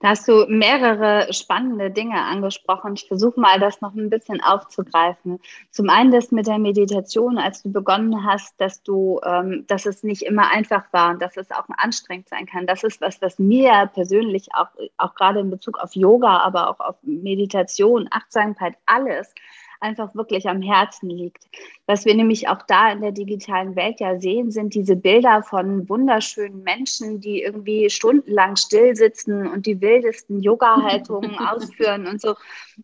Da 0.00 0.08
hast 0.08 0.28
du 0.28 0.46
mehrere 0.46 1.32
spannende 1.32 1.90
Dinge 1.90 2.22
angesprochen. 2.22 2.94
Ich 2.94 3.08
versuche 3.08 3.40
mal, 3.40 3.58
das 3.58 3.80
noch 3.80 3.94
ein 3.94 4.10
bisschen 4.10 4.42
aufzugreifen. 4.42 5.38
Zum 5.70 5.88
einen 5.88 6.12
das 6.12 6.30
mit 6.30 6.46
der 6.46 6.58
Meditation, 6.58 7.38
als 7.38 7.62
du 7.62 7.72
begonnen 7.72 8.24
hast, 8.24 8.60
dass 8.60 8.82
du, 8.82 9.20
ähm, 9.24 9.64
dass 9.66 9.86
es 9.86 10.02
nicht 10.02 10.22
immer 10.22 10.50
einfach 10.52 10.84
war 10.92 11.10
und 11.10 11.22
dass 11.22 11.36
es 11.36 11.50
auch 11.50 11.64
anstrengend 11.78 12.28
sein 12.28 12.46
kann. 12.46 12.66
Das 12.66 12.84
ist 12.84 13.00
was, 13.00 13.22
was 13.22 13.38
mir 13.38 13.90
persönlich 13.94 14.48
auch, 14.54 14.68
auch 14.98 15.14
gerade 15.14 15.40
in 15.40 15.50
Bezug 15.50 15.78
auf 15.78 15.94
Yoga, 15.94 16.40
aber 16.40 16.68
auch 16.68 16.80
auf 16.80 16.96
Meditation, 17.02 18.06
Achtsamkeit, 18.10 18.74
alles 18.84 19.34
einfach 19.80 20.14
wirklich 20.14 20.48
am 20.48 20.62
Herzen 20.62 21.10
liegt. 21.10 21.48
Was 21.86 22.04
wir 22.04 22.14
nämlich 22.14 22.48
auch 22.48 22.62
da 22.66 22.92
in 22.92 23.00
der 23.00 23.12
digitalen 23.12 23.76
Welt 23.76 24.00
ja 24.00 24.18
sehen, 24.18 24.50
sind 24.50 24.74
diese 24.74 24.96
Bilder 24.96 25.42
von 25.42 25.88
wunderschönen 25.88 26.62
Menschen, 26.62 27.20
die 27.20 27.42
irgendwie 27.42 27.90
stundenlang 27.90 28.56
still 28.56 28.96
sitzen 28.96 29.46
und 29.46 29.66
die 29.66 29.80
wildesten 29.80 30.40
Yoga-Haltungen 30.40 31.38
ausführen 31.38 32.06
und 32.06 32.20
so. 32.20 32.34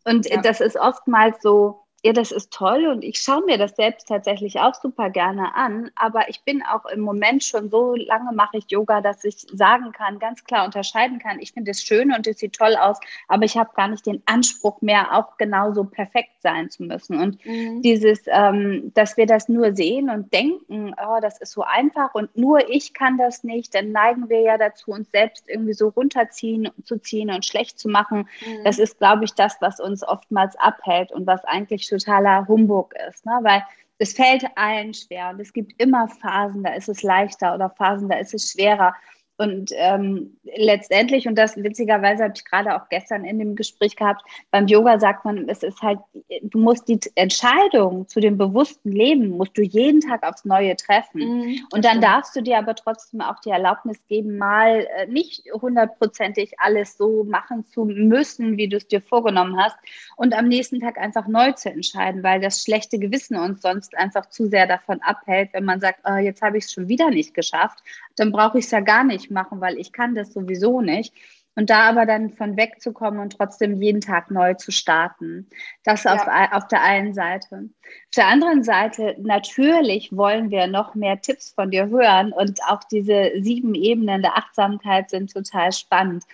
Und 0.05 0.29
ja. 0.29 0.41
das 0.41 0.61
ist 0.61 0.77
oftmals 0.77 1.43
so, 1.43 1.82
ja, 2.05 2.13
das 2.13 2.33
ist 2.33 2.53
toll 2.53 2.87
und 2.87 3.05
ich 3.05 3.19
schaue 3.19 3.45
mir 3.45 3.59
das 3.59 3.77
selbst 3.77 4.09
tatsächlich 4.09 4.59
auch 4.59 4.75
super 4.75 5.09
gerne 5.09 5.55
an, 5.55 5.91
aber 5.95 6.29
ich 6.29 6.43
bin 6.43 6.63
auch 6.63 6.85
im 6.87 7.01
Moment 7.01 7.45
schon 7.45 7.71
so 7.71 7.95
lange 7.95 8.33
mache 8.33 8.59
ich 8.59 8.65
Yoga, 8.69 9.01
dass 9.01 9.23
ich 9.25 9.47
sagen 9.53 9.93
kann, 9.93 10.19
ganz 10.19 10.43
klar 10.45 10.65
unterscheiden 10.65 11.21
kann, 11.21 11.39
ich 11.39 11.53
finde 11.53 11.71
es 11.71 11.85
schön 11.85 12.13
und 12.13 12.27
es 12.27 12.39
sieht 12.39 12.55
toll 12.55 12.75
aus, 12.75 12.99
aber 13.29 13.45
ich 13.45 13.57
habe 13.57 13.71
gar 13.77 13.87
nicht 13.87 14.05
den 14.05 14.21
Anspruch 14.27 14.83
mehr, 14.83 15.17
auch 15.17 15.37
genauso 15.37 15.85
perfekt 15.85 16.31
sein 16.41 16.71
zu 16.71 16.83
müssen. 16.83 17.21
Und 17.21 17.45
mhm. 17.47 17.83
dieses, 17.83 18.25
ähm, 18.27 18.91
dass 18.95 19.17
wir 19.17 19.27
das 19.27 19.49
nur 19.49 19.77
sehen 19.77 20.11
und 20.11 20.33
denken, 20.33 20.97
oh, 21.01 21.19
das 21.23 21.39
ist 21.41 21.53
so 21.53 21.63
einfach 21.63 22.15
und 22.15 22.37
nur 22.37 22.69
ich 22.69 22.95
kann 22.95 23.17
das 23.17 23.45
nicht, 23.45 23.77
dann 23.77 23.93
neigen 23.93 24.29
wir 24.29 24.41
ja 24.41 24.59
dazu, 24.59 24.91
uns 24.91 25.09
selbst 25.13 25.49
irgendwie 25.49 25.75
so 25.75 25.89
runterziehen 25.89 26.69
zu 26.83 26.99
ziehen 26.99 27.31
und 27.31 27.47
schlecht 27.47 27.79
zu 27.79 27.89
machen. 27.89 28.29
Mhm. 28.45 28.65
Das 28.65 28.81
ist, 28.81 28.99
glaube 28.99 29.25
ich, 29.25 29.35
das, 29.35 29.57
was 29.61 29.79
uns 29.79 30.03
oftmals 30.03 30.57
abhält 30.57 31.13
und 31.13 31.29
was 31.29 31.45
eigentlich 31.45 31.92
totaler 31.99 32.47
Humbug 32.49 32.95
ist, 33.09 33.25
ne? 33.27 33.39
weil 33.43 33.63
es 33.99 34.15
fällt 34.15 34.45
allen 34.57 34.95
schwer 34.95 35.31
und 35.31 35.41
es 35.41 35.53
gibt 35.53 35.81
immer 35.81 36.09
Phasen, 36.09 36.65
da 36.65 36.75
ist 36.75 36.89
es 36.89 37.03
leichter 37.03 37.55
oder 37.55 37.71
Phasen, 37.71 38.09
da 38.09 38.17
ist 38.17 38.35
es 38.35 38.51
schwerer. 38.51 38.95
Und 39.43 39.73
ähm, 39.75 40.37
letztendlich, 40.57 41.27
und 41.27 41.37
das 41.37 41.57
witzigerweise 41.57 42.25
habe 42.25 42.35
ich 42.37 42.45
gerade 42.45 42.77
auch 42.77 42.89
gestern 42.89 43.25
in 43.25 43.39
dem 43.41 43.57
Gespräch 43.57 43.97
gehabt, 43.97 44.23
beim 44.53 44.69
Yoga 44.69 45.01
sagt 45.01 45.25
man, 45.25 45.49
es 45.49 45.65
ist 45.65 45.83
halt, 45.83 45.99
du 46.43 46.59
musst 46.59 46.89
die 46.89 47.01
Entscheidung 47.17 48.07
zu 48.07 48.21
dem 48.21 48.39
bewussten 48.39 48.93
Leben, 48.93 49.31
musst 49.31 49.59
du 49.59 49.63
jeden 49.63 50.01
Tag 50.01 50.23
aufs 50.23 50.45
Neue 50.45 50.77
treffen. 50.77 51.21
Mhm, 51.21 51.61
und 51.73 51.85
dann 51.85 51.99
stimmt. 51.99 52.05
darfst 52.05 52.37
du 52.37 52.43
dir 52.43 52.59
aber 52.59 52.77
trotzdem 52.77 53.21
auch 53.21 53.41
die 53.41 53.51
Erlaubnis 53.51 53.99
geben, 54.07 54.39
mal 54.39 54.87
äh, 54.97 55.07
nicht 55.07 55.45
hundertprozentig 55.53 56.53
alles 56.59 56.97
so 56.97 57.25
machen 57.25 57.65
zu 57.65 57.85
müssen, 57.85 58.57
wie 58.57 58.69
du 58.69 58.77
es 58.77 58.87
dir 58.87 59.01
vorgenommen 59.01 59.57
hast. 59.59 59.77
Und 60.17 60.35
am 60.35 60.47
nächsten 60.47 60.79
Tag 60.79 60.99
einfach 60.99 61.27
neu 61.27 61.51
zu 61.53 61.69
entscheiden, 61.69 62.23
weil 62.23 62.41
das 62.41 62.63
schlechte 62.63 63.01
Gewissen 63.01 63.37
uns 63.37 63.63
sonst 63.63 63.97
einfach 63.97 64.27
zu 64.27 64.47
sehr 64.47 64.69
davon 64.69 65.03
abhält, 65.03 65.51
wenn 65.53 65.65
man 65.65 65.81
sagt, 65.81 66.01
oh, 66.05 66.17
jetzt 66.17 66.43
habe 66.43 66.59
ich 66.59 66.65
es 66.65 66.73
schon 66.73 66.87
wieder 66.89 67.11
nicht 67.11 67.35
geschafft, 67.35 67.83
dann 68.17 68.31
brauche 68.31 68.59
ich 68.59 68.67
es 68.67 68.71
ja 68.71 68.81
gar 68.81 69.03
nicht 69.03 69.32
machen, 69.33 69.61
weil 69.61 69.79
ich 69.79 69.93
kann 69.93 70.15
das 70.15 70.33
sowieso 70.33 70.81
nicht. 70.81 71.15
Und 71.55 71.69
da 71.69 71.89
aber 71.91 72.07
dann 72.07 72.31
von 72.31 72.57
wegzukommen 72.57 73.21
und 73.21 73.37
trotzdem 73.37 73.83
jeden 73.83 74.01
Tag 74.01 74.31
neu 74.31 74.55
zu 74.55 74.73
starten. 74.73 75.49
Das 75.85 76.05
ja. 76.05 76.15
auf, 76.15 76.27
auf 76.53 76.69
der 76.69 76.83
einen 76.83 77.13
Seite. 77.13 77.69
Auf 77.83 78.15
der 78.17 78.27
anderen 78.29 78.63
Seite, 78.63 79.17
natürlich 79.19 80.17
wollen 80.17 80.51
wir 80.51 80.67
noch 80.67 80.95
mehr 80.95 81.21
Tipps 81.21 81.51
von 81.51 81.71
dir 81.71 81.89
hören 81.89 82.33
und 82.33 82.63
auch 82.67 82.85
diese 82.85 83.33
sieben 83.41 83.75
Ebenen 83.75 84.23
der 84.23 84.37
Achtsamkeit 84.37 85.11
sind 85.11 85.33
total 85.33 85.73
spannend. 85.73 86.25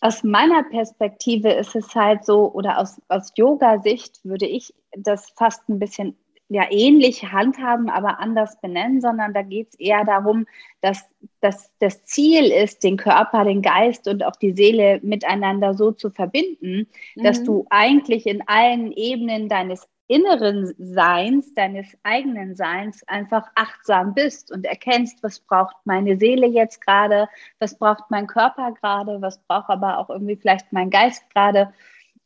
Aus 0.00 0.22
meiner 0.22 0.62
Perspektive 0.62 1.50
ist 1.50 1.74
es 1.74 1.92
halt 1.94 2.24
so, 2.24 2.52
oder 2.52 2.78
aus, 2.78 3.00
aus 3.08 3.32
Yoga-Sicht 3.34 4.20
würde 4.22 4.46
ich 4.46 4.72
das 4.96 5.30
fast 5.30 5.68
ein 5.68 5.80
bisschen 5.80 6.16
ja 6.48 6.64
ähnlich 6.70 7.24
handhaben, 7.32 7.88
aber 7.88 8.20
anders 8.20 8.60
benennen, 8.60 9.00
sondern 9.00 9.32
da 9.32 9.42
geht 9.42 9.68
es 9.70 9.80
eher 9.80 10.04
darum, 10.04 10.46
dass, 10.80 11.04
dass 11.40 11.70
das 11.78 12.04
Ziel 12.04 12.52
ist, 12.52 12.84
den 12.84 12.96
Körper, 12.96 13.44
den 13.44 13.62
Geist 13.62 14.06
und 14.08 14.24
auch 14.24 14.36
die 14.36 14.52
Seele 14.52 15.00
miteinander 15.02 15.74
so 15.74 15.92
zu 15.92 16.10
verbinden, 16.10 16.86
mhm. 17.14 17.22
dass 17.22 17.42
du 17.42 17.66
eigentlich 17.70 18.26
in 18.26 18.46
allen 18.46 18.92
Ebenen 18.92 19.48
deines 19.48 19.88
inneren 20.06 20.74
Seins, 20.78 21.54
deines 21.54 21.86
eigenen 22.02 22.54
Seins 22.56 23.02
einfach 23.08 23.46
achtsam 23.54 24.12
bist 24.14 24.52
und 24.52 24.66
erkennst, 24.66 25.22
was 25.22 25.40
braucht 25.40 25.76
meine 25.84 26.18
Seele 26.18 26.46
jetzt 26.46 26.84
gerade, 26.84 27.26
was 27.58 27.78
braucht 27.78 28.10
mein 28.10 28.26
Körper 28.26 28.72
gerade, 28.72 29.22
was 29.22 29.38
braucht 29.46 29.70
aber 29.70 29.98
auch 29.98 30.10
irgendwie 30.10 30.36
vielleicht 30.36 30.72
mein 30.72 30.90
Geist 30.90 31.22
gerade, 31.32 31.72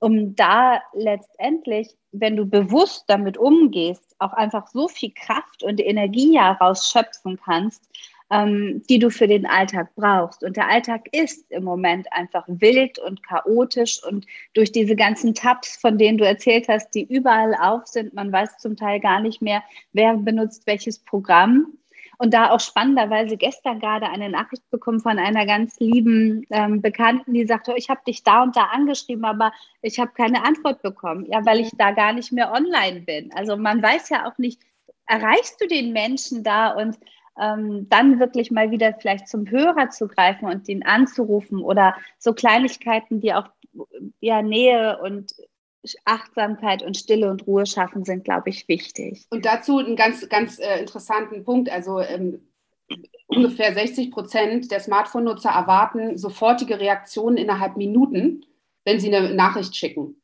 um 0.01 0.35
da 0.35 0.81
letztendlich, 0.93 1.89
wenn 2.13 2.37
du 2.37 2.47
bewusst 2.47 3.05
damit 3.09 3.37
umgehst, 3.37 4.15
auch 4.19 4.33
einfach 4.33 4.69
so 4.69 4.89
viel 4.89 5.13
Kraft 5.13 5.63
und 5.63 5.81
Energie 5.81 6.39
heraus 6.39 6.91
schöpfen 6.91 7.39
kannst, 7.43 7.83
ähm, 8.31 8.83
die 8.89 8.99
du 8.99 9.11
für 9.11 9.27
den 9.27 9.47
Alltag 9.47 9.95
brauchst. 9.97 10.45
Und 10.45 10.57
der 10.57 10.69
Alltag 10.69 11.09
ist 11.13 11.51
im 11.51 11.65
Moment 11.65 12.13
einfach 12.13 12.45
wild 12.47 12.99
und 12.99 13.23
chaotisch 13.27 14.03
und 14.05 14.27
durch 14.55 14.73
diese 14.73 14.97
ganzen 14.97 15.35
Tabs, 15.35 15.77
von 15.77 15.99
denen 15.99 16.19
du 16.19 16.27
erzählt 16.27 16.69
hast, 16.69 16.91
die 16.91 17.05
überall 17.05 17.55
auf 17.55 17.87
sind, 17.87 18.15
man 18.15 18.31
weiß 18.33 18.59
zum 18.59 18.77
Teil 18.77 19.01
gar 19.01 19.21
nicht 19.21 19.41
mehr, 19.41 19.63
wer 19.93 20.17
benutzt 20.17 20.67
welches 20.67 20.99
Programm. 20.99 21.78
Und 22.21 22.35
da 22.35 22.51
auch 22.51 22.59
spannenderweise 22.59 23.37
gestern 23.37 23.79
gerade 23.79 24.09
eine 24.09 24.29
Nachricht 24.29 24.69
bekommen 24.71 24.99
von 24.99 25.21
einer 25.21 25.47
ganz 25.47 25.79
lieben 25.79 26.45
ähm, 26.51 26.83
Bekannten, 26.83 27.33
die 27.33 27.47
sagte, 27.47 27.75
ich 27.77 27.89
habe 27.89 28.01
dich 28.07 28.25
da 28.25 28.43
und 28.43 28.57
da 28.57 28.65
angeschrieben, 28.65 29.25
aber 29.25 29.53
ich 29.83 30.01
habe 30.01 30.11
keine 30.13 30.45
Antwort 30.45 30.83
bekommen. 30.83 31.27
Ja, 31.31 31.47
weil 31.47 31.61
ich 31.61 31.71
da 31.79 31.93
gar 31.93 32.13
nicht 32.13 32.33
mehr 32.33 32.53
online 32.53 33.03
bin. 33.03 33.33
Also 33.35 33.57
man 33.57 33.81
weiß 33.81 34.09
ja 34.09 34.29
auch 34.29 34.37
nicht, 34.37 34.61
erreichst 35.07 35.61
du 35.61 35.69
den 35.69 35.93
Menschen 35.93 36.43
da 36.43 36.71
und 36.73 36.99
ähm, 37.41 37.89
dann 37.89 38.19
wirklich 38.19 38.51
mal 38.51 38.73
wieder 38.73 38.95
vielleicht 38.95 39.29
zum 39.29 39.49
Hörer 39.49 39.91
zu 39.91 40.09
greifen 40.09 40.47
und 40.47 40.67
den 40.67 40.85
anzurufen 40.85 41.63
oder 41.63 41.95
so 42.19 42.35
Kleinigkeiten, 42.35 43.21
die 43.21 43.33
auch 43.33 43.49
ja 44.21 44.43
Nähe 44.43 44.99
und 44.99 45.35
Achtsamkeit 46.05 46.83
und 46.83 46.97
Stille 46.97 47.31
und 47.31 47.47
Ruhe 47.47 47.67
schaffen 47.67 48.05
sind, 48.05 48.25
glaube 48.25 48.51
ich, 48.51 48.69
wichtig. 48.69 49.27
Und 49.31 49.45
dazu 49.45 49.79
einen 49.79 49.97
ganz, 49.97 50.29
ganz 50.29 50.59
äh, 50.59 50.81
interessanten 50.81 51.45
Punkt. 51.45 51.71
Also 51.71 52.01
ähm, 52.01 52.49
ungefähr 53.27 53.73
60 53.75 54.11
Prozent 54.11 54.71
der 54.71 54.81
Smartphone-Nutzer 54.81 55.51
erwarten 55.51 56.19
sofortige 56.19 56.81
Reaktionen 56.81 57.37
innerhalb 57.37 57.77
Minuten, 57.77 58.45
wenn 58.85 59.01
sie 59.01 59.15
eine 59.15 59.35
Nachricht 59.35 59.77
schicken. 59.77 60.18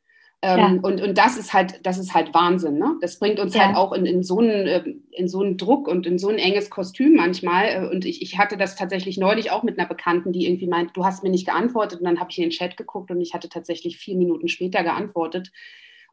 Ähm, 0.46 0.58
ja. 0.58 0.66
und, 0.82 1.00
und 1.00 1.16
das 1.16 1.38
ist 1.38 1.54
halt, 1.54 1.80
das 1.86 1.96
ist 1.96 2.12
halt 2.12 2.34
Wahnsinn. 2.34 2.76
Ne? 2.76 2.98
Das 3.00 3.18
bringt 3.18 3.40
uns 3.40 3.54
ja. 3.54 3.66
halt 3.66 3.76
auch 3.76 3.92
in, 3.92 4.04
in, 4.04 4.22
so 4.22 4.40
einen, 4.40 4.66
ähm, 4.66 5.02
in 5.10 5.26
so 5.26 5.40
einen 5.40 5.56
Druck 5.56 5.88
und 5.88 6.06
in 6.06 6.18
so 6.18 6.28
ein 6.28 6.36
enges 6.36 6.68
Kostüm 6.68 7.14
manchmal. 7.14 7.64
Äh, 7.64 7.88
und 7.90 8.04
ich, 8.04 8.20
ich 8.20 8.36
hatte 8.36 8.58
das 8.58 8.76
tatsächlich 8.76 9.16
neulich 9.16 9.50
auch 9.50 9.62
mit 9.62 9.78
einer 9.78 9.88
Bekannten, 9.88 10.32
die 10.32 10.46
irgendwie 10.46 10.66
meint, 10.66 10.94
du 10.94 11.04
hast 11.06 11.22
mir 11.22 11.30
nicht 11.30 11.46
geantwortet. 11.46 12.00
Und 12.00 12.04
dann 12.04 12.20
habe 12.20 12.30
ich 12.30 12.36
in 12.36 12.44
den 12.44 12.50
Chat 12.50 12.76
geguckt 12.76 13.10
und 13.10 13.22
ich 13.22 13.32
hatte 13.32 13.48
tatsächlich 13.48 13.96
vier 13.96 14.16
Minuten 14.16 14.48
später 14.48 14.82
geantwortet. 14.82 15.50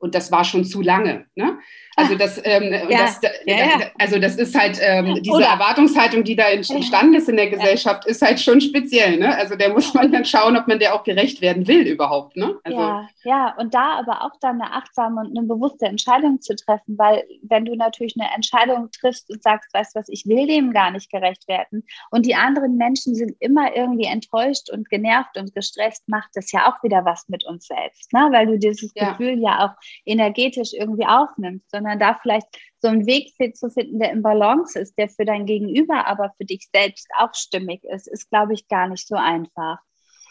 Und 0.01 0.15
das 0.15 0.31
war 0.31 0.43
schon 0.43 0.65
zu 0.65 0.81
lange. 0.81 1.25
Ne? 1.35 1.59
Also 1.95 2.15
das, 2.15 2.41
ähm, 2.43 2.73
ja, 2.89 2.97
das, 2.97 3.21
ja, 3.45 3.55
ja. 3.55 3.81
also 3.99 4.17
das 4.17 4.37
ist 4.37 4.57
halt 4.57 4.79
ähm, 4.81 5.19
diese 5.21 5.35
Oder, 5.35 5.47
Erwartungshaltung, 5.47 6.23
die 6.23 6.35
da 6.35 6.45
entstanden 6.45 7.15
ist 7.15 7.29
in 7.29 7.35
der 7.35 7.49
Gesellschaft, 7.49 8.05
ist 8.05 8.21
halt 8.21 8.39
schon 8.39 8.61
speziell. 8.61 9.17
Ne? 9.17 9.35
Also 9.37 9.55
der 9.55 9.73
muss 9.73 9.93
man 9.93 10.11
dann 10.11 10.25
schauen, 10.25 10.57
ob 10.57 10.67
man 10.67 10.79
der 10.79 10.95
auch 10.95 11.03
gerecht 11.03 11.41
werden 11.41 11.67
will 11.67 11.85
überhaupt. 11.85 12.37
Ne? 12.37 12.55
Also, 12.63 12.79
ja, 12.79 13.09
ja, 13.23 13.55
und 13.57 13.73
da 13.73 13.99
aber 13.99 14.23
auch 14.23 14.39
dann 14.39 14.61
eine 14.61 14.73
achtsame 14.73 15.21
und 15.21 15.37
eine 15.37 15.45
bewusste 15.45 15.85
Entscheidung 15.85 16.41
zu 16.41 16.55
treffen, 16.55 16.97
weil 16.97 17.23
wenn 17.43 17.65
du 17.65 17.75
natürlich 17.75 18.15
eine 18.19 18.33
Entscheidung 18.33 18.89
triffst 18.91 19.29
und 19.29 19.43
sagst, 19.43 19.73
weißt 19.73 19.95
du 19.95 19.99
was, 19.99 20.09
ich 20.09 20.25
will 20.25 20.47
dem 20.47 20.71
gar 20.71 20.91
nicht 20.91 21.11
gerecht 21.11 21.47
werden 21.47 21.83
und 22.09 22.25
die 22.25 22.35
anderen 22.35 22.77
Menschen 22.77 23.15
sind 23.15 23.35
immer 23.39 23.75
irgendwie 23.75 24.05
enttäuscht 24.05 24.69
und 24.71 24.89
genervt 24.89 25.37
und 25.37 25.53
gestresst, 25.53 26.07
macht 26.07 26.29
das 26.33 26.51
ja 26.51 26.71
auch 26.71 26.81
wieder 26.83 27.05
was 27.05 27.27
mit 27.27 27.45
uns 27.45 27.67
selbst, 27.67 28.11
ne? 28.13 28.29
weil 28.31 28.47
du 28.47 28.57
dieses 28.57 28.93
Gefühl 28.93 29.39
ja 29.39 29.65
auch 29.65 29.81
energetisch 30.05 30.73
irgendwie 30.73 31.05
aufnimmst 31.05 31.69
sondern 31.71 31.99
da 31.99 32.17
vielleicht 32.21 32.47
so 32.79 32.87
einen 32.87 33.05
Weg 33.05 33.33
zu 33.55 33.69
finden, 33.69 33.99
der 33.99 34.11
im 34.11 34.21
Balance 34.21 34.79
ist, 34.79 34.97
der 34.97 35.09
für 35.09 35.25
dein 35.25 35.45
Gegenüber, 35.45 36.07
aber 36.07 36.33
für 36.37 36.45
dich 36.45 36.67
selbst 36.73 37.07
auch 37.17 37.33
stimmig 37.33 37.83
ist, 37.83 38.07
ist, 38.07 38.29
glaube 38.29 38.53
ich, 38.53 38.67
gar 38.67 38.87
nicht 38.87 39.07
so 39.07 39.15
einfach. 39.15 39.77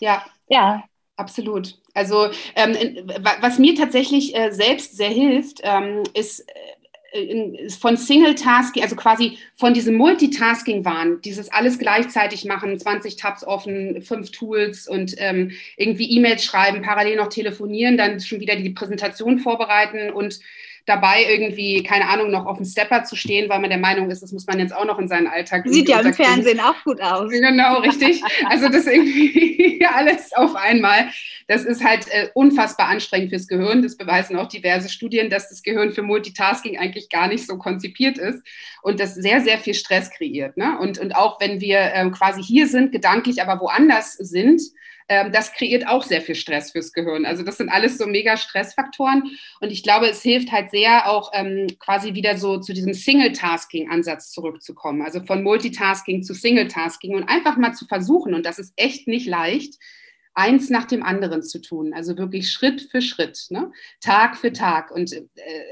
Ja. 0.01 0.25
Ja. 0.49 0.85
Absolut. 1.17 1.79
Also 1.93 2.31
ähm, 2.57 2.75
was 3.41 3.59
mir 3.59 3.75
tatsächlich 3.75 4.35
äh, 4.35 4.53
selbst 4.53 4.97
sehr 4.97 5.11
hilft, 5.11 5.61
ähm, 5.63 6.03
ist 6.15 6.41
äh, 6.41 6.53
von 7.81 7.97
Single-Tasking, 7.97 8.83
also 8.83 8.95
quasi 8.95 9.39
von 9.55 9.75
diesem 9.75 9.97
Multitasking-Wahn, 9.97 11.21
dieses 11.23 11.51
alles 11.51 11.79
gleichzeitig 11.79 12.45
machen, 12.45 12.79
20 12.79 13.17
Tabs 13.17 13.45
offen, 13.45 14.01
fünf 14.03 14.31
Tools 14.31 14.87
und 14.87 15.15
ähm, 15.19 15.53
irgendwie 15.77 16.11
E-Mails 16.17 16.45
schreiben, 16.45 16.83
parallel 16.83 17.17
noch 17.17 17.29
telefonieren, 17.29 17.97
dann 17.97 18.21
schon 18.21 18.41
wieder 18.41 18.55
die 18.57 18.71
Präsentation 18.71 19.39
vorbereiten 19.39 20.11
und 20.11 20.41
dabei 20.91 21.25
irgendwie, 21.29 21.83
keine 21.85 22.09
Ahnung, 22.09 22.31
noch 22.31 22.45
auf 22.47 22.57
dem 22.57 22.67
Stepper 22.67 23.05
zu 23.05 23.15
stehen, 23.15 23.49
weil 23.49 23.61
man 23.61 23.71
der 23.71 23.79
Meinung 23.79 24.11
ist, 24.11 24.23
das 24.23 24.33
muss 24.33 24.47
man 24.47 24.59
jetzt 24.59 24.75
auch 24.75 24.85
noch 24.85 24.99
in 24.99 25.07
seinen 25.07 25.29
Alltag. 25.29 25.63
Sieht 25.67 25.89
ja 25.89 26.01
im 26.01 26.13
Fernsehen 26.13 26.59
auch 26.61 26.83
gut 26.85 27.01
aus. 27.01 27.31
Genau, 27.31 27.79
richtig. 27.79 28.23
Also 28.49 28.69
das 28.69 28.87
irgendwie 28.87 29.87
alles 29.95 30.33
auf 30.33 30.57
einmal. 30.57 31.11
Das 31.47 31.65
ist 31.65 31.85
halt 31.85 32.07
äh, 32.11 32.29
unfassbar 32.35 32.89
anstrengend 32.89 33.31
fürs 33.31 33.47
Gehirn. 33.47 33.83
Das 33.83 33.97
beweisen 33.97 34.37
auch 34.37 34.49
diverse 34.49 34.89
Studien, 34.89 35.31
dass 35.31 35.49
das 35.49 35.63
Gehirn 35.63 35.93
für 35.93 36.03
Multitasking 36.03 36.77
eigentlich 36.77 37.09
gar 37.09 37.29
nicht 37.29 37.47
so 37.47 37.57
konzipiert 37.57 38.19
ist 38.19 38.45
und 38.83 38.99
das 38.99 39.15
sehr, 39.15 39.41
sehr 39.41 39.59
viel 39.59 39.75
Stress 39.75 40.11
kreiert. 40.11 40.57
Ne? 40.57 40.77
Und, 40.81 40.99
und 40.99 41.15
auch 41.15 41.41
wenn 41.41 41.61
wir 41.61 41.79
äh, 41.79 42.11
quasi 42.11 42.43
hier 42.43 42.67
sind, 42.67 42.91
gedanklich 42.91 43.43
aber 43.43 43.61
woanders 43.61 44.15
sind, 44.15 44.61
ähm, 45.09 45.33
das 45.33 45.53
kreiert 45.53 45.87
auch 45.87 46.03
sehr 46.03 46.21
viel 46.21 46.35
Stress 46.35 46.73
fürs 46.73 46.93
Gehirn. 46.93 47.25
Also 47.25 47.43
das 47.43 47.59
sind 47.59 47.69
alles 47.69 47.99
so 47.99 48.07
mega 48.07 48.37
Stressfaktoren. 48.37 49.37
Und 49.61 49.71
ich 49.71 49.83
glaube, 49.83 50.09
es 50.09 50.23
hilft 50.23 50.53
halt 50.53 50.71
sehr 50.71 51.11
auch 51.11 51.31
ähm, 51.35 51.67
quasi 51.79 52.15
wieder 52.15 52.37
so 52.37 52.59
zu 52.59 52.73
diesem 52.73 52.95
Single-Tasking-Ansatz 52.95 54.31
zurückzukommen. 54.31 55.03
Also 55.03 55.25
von 55.25 55.43
Multitasking 55.43 56.23
zu 56.23 56.35
Single-Tasking 56.35 57.15
und 57.15 57.25
einfach 57.25 57.57
mal 57.57 57.73
zu 57.73 57.87
versuchen, 57.87 58.35
und 58.35 58.47
das 58.47 58.59
ist 58.59 58.73
echt 58.77 59.09
nicht 59.09 59.27
leicht, 59.27 59.79
eins 60.35 60.71
nach 60.71 60.85
dem 60.85 61.03
anderen 61.03 61.43
zu 61.43 61.61
tun, 61.61 61.93
also 61.93 62.17
wirklich 62.17 62.51
Schritt 62.51 62.83
für 62.83 63.03
Schritt, 63.03 63.47
ne? 63.51 63.73
Tag 64.01 64.37
für 64.37 64.53
Tag. 64.53 64.91
Und 64.91 65.13
äh, 65.13 65.27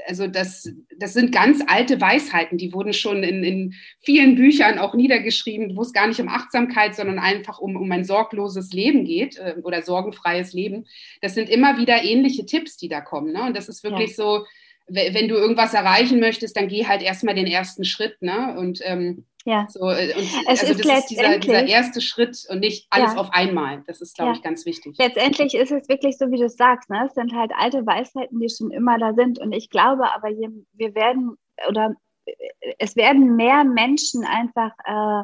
also 0.07 0.27
das, 0.27 0.69
das 0.97 1.13
sind 1.13 1.31
ganz 1.31 1.63
alte 1.67 2.01
Weisheiten, 2.01 2.57
die 2.57 2.73
wurden 2.73 2.93
schon 2.93 3.23
in, 3.23 3.43
in 3.43 3.73
vielen 3.99 4.35
Büchern 4.35 4.77
auch 4.77 4.93
niedergeschrieben, 4.95 5.75
wo 5.77 5.81
es 5.81 5.93
gar 5.93 6.07
nicht 6.07 6.19
um 6.19 6.27
Achtsamkeit, 6.27 6.95
sondern 6.95 7.19
einfach 7.19 7.59
um, 7.59 7.77
um 7.77 7.91
ein 7.91 8.03
sorgloses 8.03 8.73
Leben 8.73 9.05
geht 9.05 9.37
äh, 9.37 9.55
oder 9.63 9.81
sorgenfreies 9.81 10.53
Leben. 10.53 10.85
Das 11.21 11.35
sind 11.35 11.49
immer 11.49 11.77
wieder 11.77 12.03
ähnliche 12.03 12.45
Tipps, 12.45 12.75
die 12.75 12.89
da 12.89 12.99
kommen. 12.99 13.31
Ne? 13.31 13.43
Und 13.43 13.55
das 13.55 13.69
ist 13.69 13.83
wirklich 13.83 14.11
ja. 14.11 14.15
so, 14.15 14.45
wenn 14.87 15.27
du 15.27 15.35
irgendwas 15.35 15.73
erreichen 15.73 16.19
möchtest, 16.19 16.57
dann 16.57 16.67
geh 16.67 16.85
halt 16.85 17.01
erstmal 17.01 17.35
den 17.35 17.47
ersten 17.47 17.85
Schritt. 17.85 18.21
Ne? 18.21 18.57
Und 18.57 18.79
ähm, 18.83 19.25
ja. 19.45 19.67
So, 19.69 19.89
äh, 19.89 20.13
und 20.15 20.23
es 20.23 20.47
also 20.47 20.73
ist 20.73 20.85
das 20.85 20.99
ist 20.99 21.09
dieser, 21.09 21.37
dieser, 21.39 21.65
erste 21.65 22.01
Schritt 22.01 22.45
und 22.49 22.59
nicht 22.59 22.87
alles 22.89 23.13
ja. 23.13 23.19
auf 23.19 23.31
einmal. 23.31 23.83
Das 23.87 24.01
ist, 24.01 24.15
glaube 24.15 24.31
ja. 24.31 24.37
ich, 24.37 24.43
ganz 24.43 24.65
wichtig. 24.65 24.95
Letztendlich 24.97 25.55
ist 25.55 25.71
es 25.71 25.87
wirklich 25.87 26.17
so, 26.17 26.29
wie 26.31 26.37
du 26.37 26.45
es 26.45 26.57
sagst. 26.57 26.89
Ne? 26.89 27.05
Es 27.07 27.13
sind 27.13 27.33
halt 27.33 27.51
alte 27.57 27.85
Weisheiten, 27.85 28.39
die 28.39 28.49
schon 28.49 28.71
immer 28.71 28.97
da 28.97 29.13
sind. 29.13 29.39
Und 29.39 29.53
ich 29.53 29.69
glaube 29.69 30.11
aber, 30.13 30.29
wir 30.29 30.95
werden 30.95 31.37
oder 31.67 31.95
äh, 32.25 32.33
es 32.79 32.95
werden 32.95 33.35
mehr 33.35 33.63
Menschen 33.63 34.25
einfach 34.25 34.71
äh, 34.85 35.23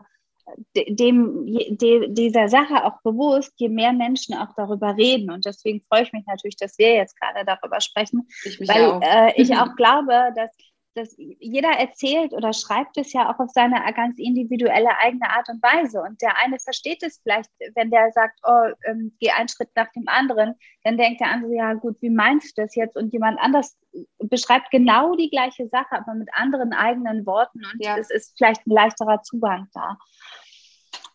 dem, 0.90 1.46
de, 1.46 2.08
dieser 2.10 2.48
Sache 2.48 2.86
auch 2.86 3.02
bewusst, 3.02 3.54
je 3.58 3.70
mehr 3.70 3.94
Menschen 3.94 4.36
auch 4.36 4.54
darüber 4.56 4.96
reden. 4.96 5.32
Und 5.32 5.46
deswegen 5.46 5.84
freue 5.90 6.04
ich 6.04 6.14
mich 6.14 6.26
natürlich, 6.26 6.56
dass 6.56 6.78
wir 6.78 6.96
jetzt 6.96 7.20
gerade 7.20 7.46
darüber 7.46 7.82
sprechen, 7.82 8.28
ich 8.44 8.60
weil 8.68 8.86
auch. 8.86 9.02
Äh, 9.02 9.34
ich 9.42 9.52
auch 9.58 9.76
glaube, 9.76 10.32
dass 10.36 10.52
das, 10.96 11.16
jeder 11.18 11.70
erzählt 11.70 12.34
oder 12.34 12.54
schreibt 12.54 12.98
es 12.98 13.14
ja 13.14 13.30
auch 13.32 13.40
auf 13.40 13.52
seine 13.52 13.82
ganz 13.94 14.18
individuelle 14.18 14.98
eigene 14.98 15.30
Art 15.30 15.50
und 15.50 15.62
Weise. 15.62 16.02
Und 16.02 16.22
der 16.22 16.38
eine 16.38 16.58
versteht 16.60 17.04
es 17.04 17.20
vielleicht, 17.22 17.50
wenn 17.76 17.92
der 17.92 18.12
sagt, 18.12 18.40
oh, 18.44 18.72
ähm, 18.86 19.16
geh 19.20 19.30
einen 19.32 19.50
Schritt 19.50 19.70
nach 19.76 19.92
dem 19.92 20.08
anderen, 20.08 20.56
dann 20.84 20.98
denkt 20.98 21.20
der 21.20 21.32
andere, 21.32 21.54
ja 21.54 21.74
gut, 21.74 22.02
wie 22.02 22.10
meinst 22.10 22.58
du 22.58 22.64
das 22.64 22.76
jetzt? 22.76 22.96
Und 22.96 23.14
jemand 23.14 23.40
anders 23.40 23.78
beschreibt 24.20 24.72
genau 24.72 25.16
die 25.16 25.30
gleiche 25.30 25.68
Sache, 25.68 25.92
aber 25.92 26.14
mit 26.14 26.30
anderen 26.34 26.74
eigenen 26.74 27.26
Worten 27.26 27.60
und 27.60 27.84
ja. 27.84 27.98
es 27.98 28.10
ist 28.10 28.38
vielleicht 28.38 28.66
ein 28.66 28.72
leichterer 28.72 29.22
Zugang 29.22 29.68
da. 29.74 29.98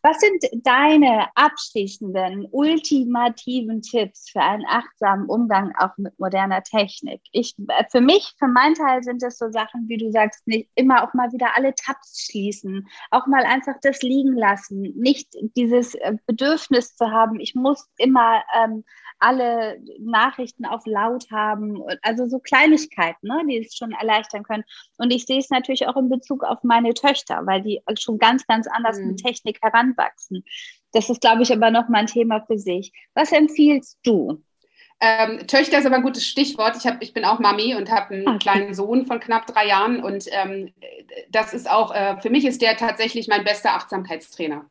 Was 0.02 0.18
sind 0.20 0.64
deine 0.64 1.26
abschließenden, 1.34 2.48
ultimativen 2.50 3.82
Tipps 3.82 4.30
für 4.30 4.40
einen 4.40 4.64
achtsamen 4.66 5.28
Umgang 5.28 5.74
auch 5.78 5.96
mit 5.98 6.18
moderner 6.18 6.62
Technik? 6.62 7.20
Ich, 7.32 7.54
für 7.90 8.00
mich, 8.00 8.34
für 8.38 8.48
meinen 8.48 8.74
Teil 8.74 9.02
sind 9.02 9.22
es 9.22 9.36
so 9.36 9.50
Sachen, 9.50 9.88
wie 9.88 9.98
du 9.98 10.10
sagst, 10.10 10.46
nicht 10.46 10.70
immer 10.74 11.04
auch 11.04 11.12
mal 11.12 11.30
wieder 11.32 11.54
alle 11.54 11.74
Tabs 11.74 12.26
schließen, 12.26 12.88
auch 13.10 13.26
mal 13.26 13.44
einfach 13.44 13.74
das 13.82 14.00
liegen 14.00 14.34
lassen, 14.34 14.82
nicht 14.96 15.28
dieses 15.56 15.94
äh, 15.96 16.14
Bedürfnis 16.26 16.96
zu 16.96 17.10
haben, 17.10 17.38
ich 17.38 17.54
muss 17.54 17.86
immer 17.98 18.42
ähm, 18.62 18.84
alle 19.20 19.78
Nachrichten 19.98 20.64
auf 20.64 20.86
laut 20.86 21.30
haben. 21.30 21.78
Also 22.02 22.26
so 22.26 22.38
Kleinigkeiten, 22.38 23.28
ne, 23.28 23.42
die 23.48 23.58
es 23.58 23.76
schon 23.76 23.92
erleichtern 23.92 24.42
können. 24.42 24.64
Und 24.96 25.12
ich 25.12 25.26
sehe 25.26 25.38
es 25.38 25.50
natürlich 25.50 25.86
auch 25.86 25.96
in 25.96 26.08
Bezug 26.08 26.42
auf 26.42 26.64
meine 26.64 26.94
Töchter, 26.94 27.42
weil 27.44 27.62
die 27.62 27.80
schon 27.98 28.18
ganz, 28.18 28.46
ganz 28.46 28.66
anders 28.66 28.98
mhm. 28.98 29.08
mit 29.08 29.22
Technik 29.22 29.60
heranwachsen. 29.96 30.44
Das 30.92 31.08
ist, 31.08 31.20
glaube 31.20 31.42
ich, 31.42 31.52
aber 31.52 31.70
noch 31.70 31.88
mal 31.88 32.00
ein 32.00 32.06
Thema 32.06 32.40
für 32.46 32.58
sich. 32.58 32.92
Was 33.14 33.32
empfiehlst 33.32 33.98
du? 34.02 34.42
Ähm, 35.02 35.46
Töchter 35.46 35.78
ist 35.78 35.86
aber 35.86 35.96
ein 35.96 36.02
gutes 36.02 36.26
Stichwort. 36.26 36.76
Ich, 36.76 36.86
hab, 36.86 37.02
ich 37.02 37.14
bin 37.14 37.24
auch 37.24 37.38
Mami 37.38 37.74
und 37.74 37.90
habe 37.90 38.14
einen 38.14 38.28
okay. 38.28 38.38
kleinen 38.38 38.74
Sohn 38.74 39.06
von 39.06 39.18
knapp 39.18 39.46
drei 39.46 39.66
Jahren. 39.66 40.02
Und 40.02 40.26
ähm, 40.30 40.72
das 41.30 41.54
ist 41.54 41.70
auch, 41.70 41.94
äh, 41.94 42.18
für 42.20 42.28
mich 42.28 42.44
ist 42.44 42.60
der 42.60 42.76
tatsächlich 42.76 43.28
mein 43.28 43.44
bester 43.44 43.74
Achtsamkeitstrainer 43.74 44.66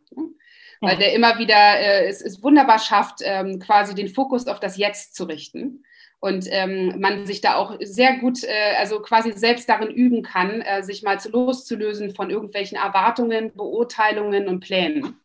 weil 0.82 0.98
der 0.98 1.14
immer 1.14 1.38
wieder 1.38 1.80
äh, 1.80 2.08
es, 2.08 2.22
es 2.22 2.42
wunderbar 2.42 2.80
schafft, 2.80 3.20
ähm, 3.24 3.60
quasi 3.60 3.96
den 3.96 4.08
Fokus 4.08 4.48
auf 4.48 4.60
das 4.60 4.78
Jetzt 4.78 5.16
zu 5.16 5.26
richten. 5.26 5.84
Und 6.22 6.48
ähm, 6.50 7.00
man 7.00 7.26
sich 7.26 7.40
da 7.40 7.56
auch 7.56 7.78
sehr 7.82 8.18
gut, 8.18 8.44
äh, 8.44 8.76
also 8.78 9.00
quasi 9.00 9.32
selbst 9.34 9.70
darin 9.70 9.90
üben 9.90 10.22
kann, 10.22 10.62
äh, 10.62 10.84
sich 10.84 11.02
mal 11.02 11.20
zu 11.20 11.30
loszulösen 11.30 12.14
von 12.14 12.30
irgendwelchen 12.30 12.78
Erwartungen, 12.78 13.54
Beurteilungen 13.56 14.50
und 14.50 14.60
Plänen. 14.60 15.16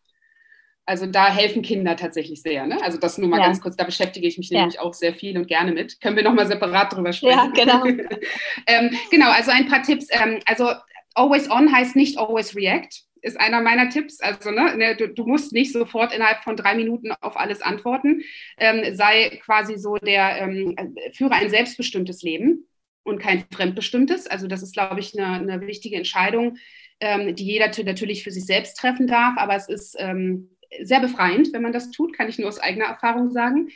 Also 0.86 1.06
da 1.06 1.32
helfen 1.32 1.62
Kinder 1.62 1.96
tatsächlich 1.96 2.42
sehr. 2.42 2.66
Ne? 2.66 2.78
Also 2.82 2.98
das 2.98 3.18
nur 3.18 3.28
mal 3.28 3.40
ja. 3.40 3.46
ganz 3.46 3.60
kurz, 3.60 3.74
da 3.74 3.84
beschäftige 3.84 4.28
ich 4.28 4.38
mich 4.38 4.50
ja. 4.50 4.60
nämlich 4.60 4.78
auch 4.78 4.94
sehr 4.94 5.14
viel 5.14 5.36
und 5.36 5.48
gerne 5.48 5.72
mit. 5.72 6.00
Können 6.00 6.16
wir 6.16 6.22
nochmal 6.22 6.46
separat 6.46 6.92
drüber 6.92 7.12
sprechen? 7.12 7.52
Ja, 7.56 7.64
genau. 7.64 7.84
ähm, 8.66 8.90
genau, 9.10 9.30
also 9.30 9.50
ein 9.50 9.66
paar 9.66 9.82
Tipps. 9.82 10.06
Ähm, 10.10 10.40
also 10.46 10.70
always 11.14 11.50
on 11.50 11.72
heißt 11.72 11.96
nicht 11.96 12.18
always 12.18 12.54
react 12.54 13.04
ist 13.24 13.40
einer 13.40 13.62
meiner 13.62 13.88
Tipps. 13.88 14.20
Also 14.20 14.50
ne, 14.50 14.76
ne, 14.76 14.96
du, 14.96 15.08
du, 15.08 15.26
musst 15.26 15.52
nicht 15.52 15.72
sofort 15.72 16.14
innerhalb 16.14 16.44
von 16.44 16.56
drei 16.56 16.74
Minuten 16.74 17.10
auf 17.20 17.38
alles 17.38 17.62
antworten. 17.62 18.22
Ähm, 18.58 18.94
sei 18.94 19.40
quasi 19.42 19.78
so 19.78 19.96
der, 19.96 20.42
ähm, 20.42 20.76
führe 21.12 21.32
ein 21.32 21.48
selbstbestimmtes 21.48 22.22
Leben 22.22 22.68
und 23.02 23.18
kein 23.18 23.44
fremdbestimmtes. 23.50 24.26
Also 24.26 24.46
das 24.46 24.62
ist, 24.62 24.74
glaube 24.74 25.00
ich, 25.00 25.18
eine, 25.18 25.40
eine 25.40 25.66
wichtige 25.66 25.96
Entscheidung, 25.96 26.58
ähm, 27.00 27.34
die 27.34 27.44
jeder 27.44 27.70
natürlich 27.84 28.22
für 28.22 28.30
sich 28.30 28.44
selbst 28.44 28.76
treffen 28.76 29.06
darf. 29.06 29.38
Aber 29.38 29.56
es 29.56 29.70
ist 29.70 29.96
ähm, 29.98 30.50
sehr 30.82 31.00
befreiend, 31.00 31.52
wenn 31.54 31.62
man 31.62 31.72
das 31.72 31.90
tut, 31.90 32.14
kann 32.14 32.28
ich 32.28 32.38
nur 32.38 32.48
aus 32.48 32.60
eigener 32.60 32.86
Erfahrung 32.86 33.30
sagen. 33.30 33.70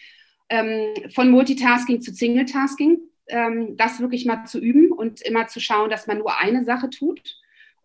Ähm, 0.50 0.94
von 1.14 1.30
Multitasking 1.30 2.02
zu 2.02 2.12
Single-Tasking, 2.12 2.98
ähm, 3.28 3.76
das 3.78 4.00
wirklich 4.00 4.26
mal 4.26 4.44
zu 4.44 4.58
üben 4.58 4.92
und 4.92 5.22
immer 5.22 5.46
zu 5.46 5.58
schauen, 5.58 5.88
dass 5.88 6.06
man 6.06 6.18
nur 6.18 6.38
eine 6.38 6.64
Sache 6.64 6.90
tut 6.90 7.38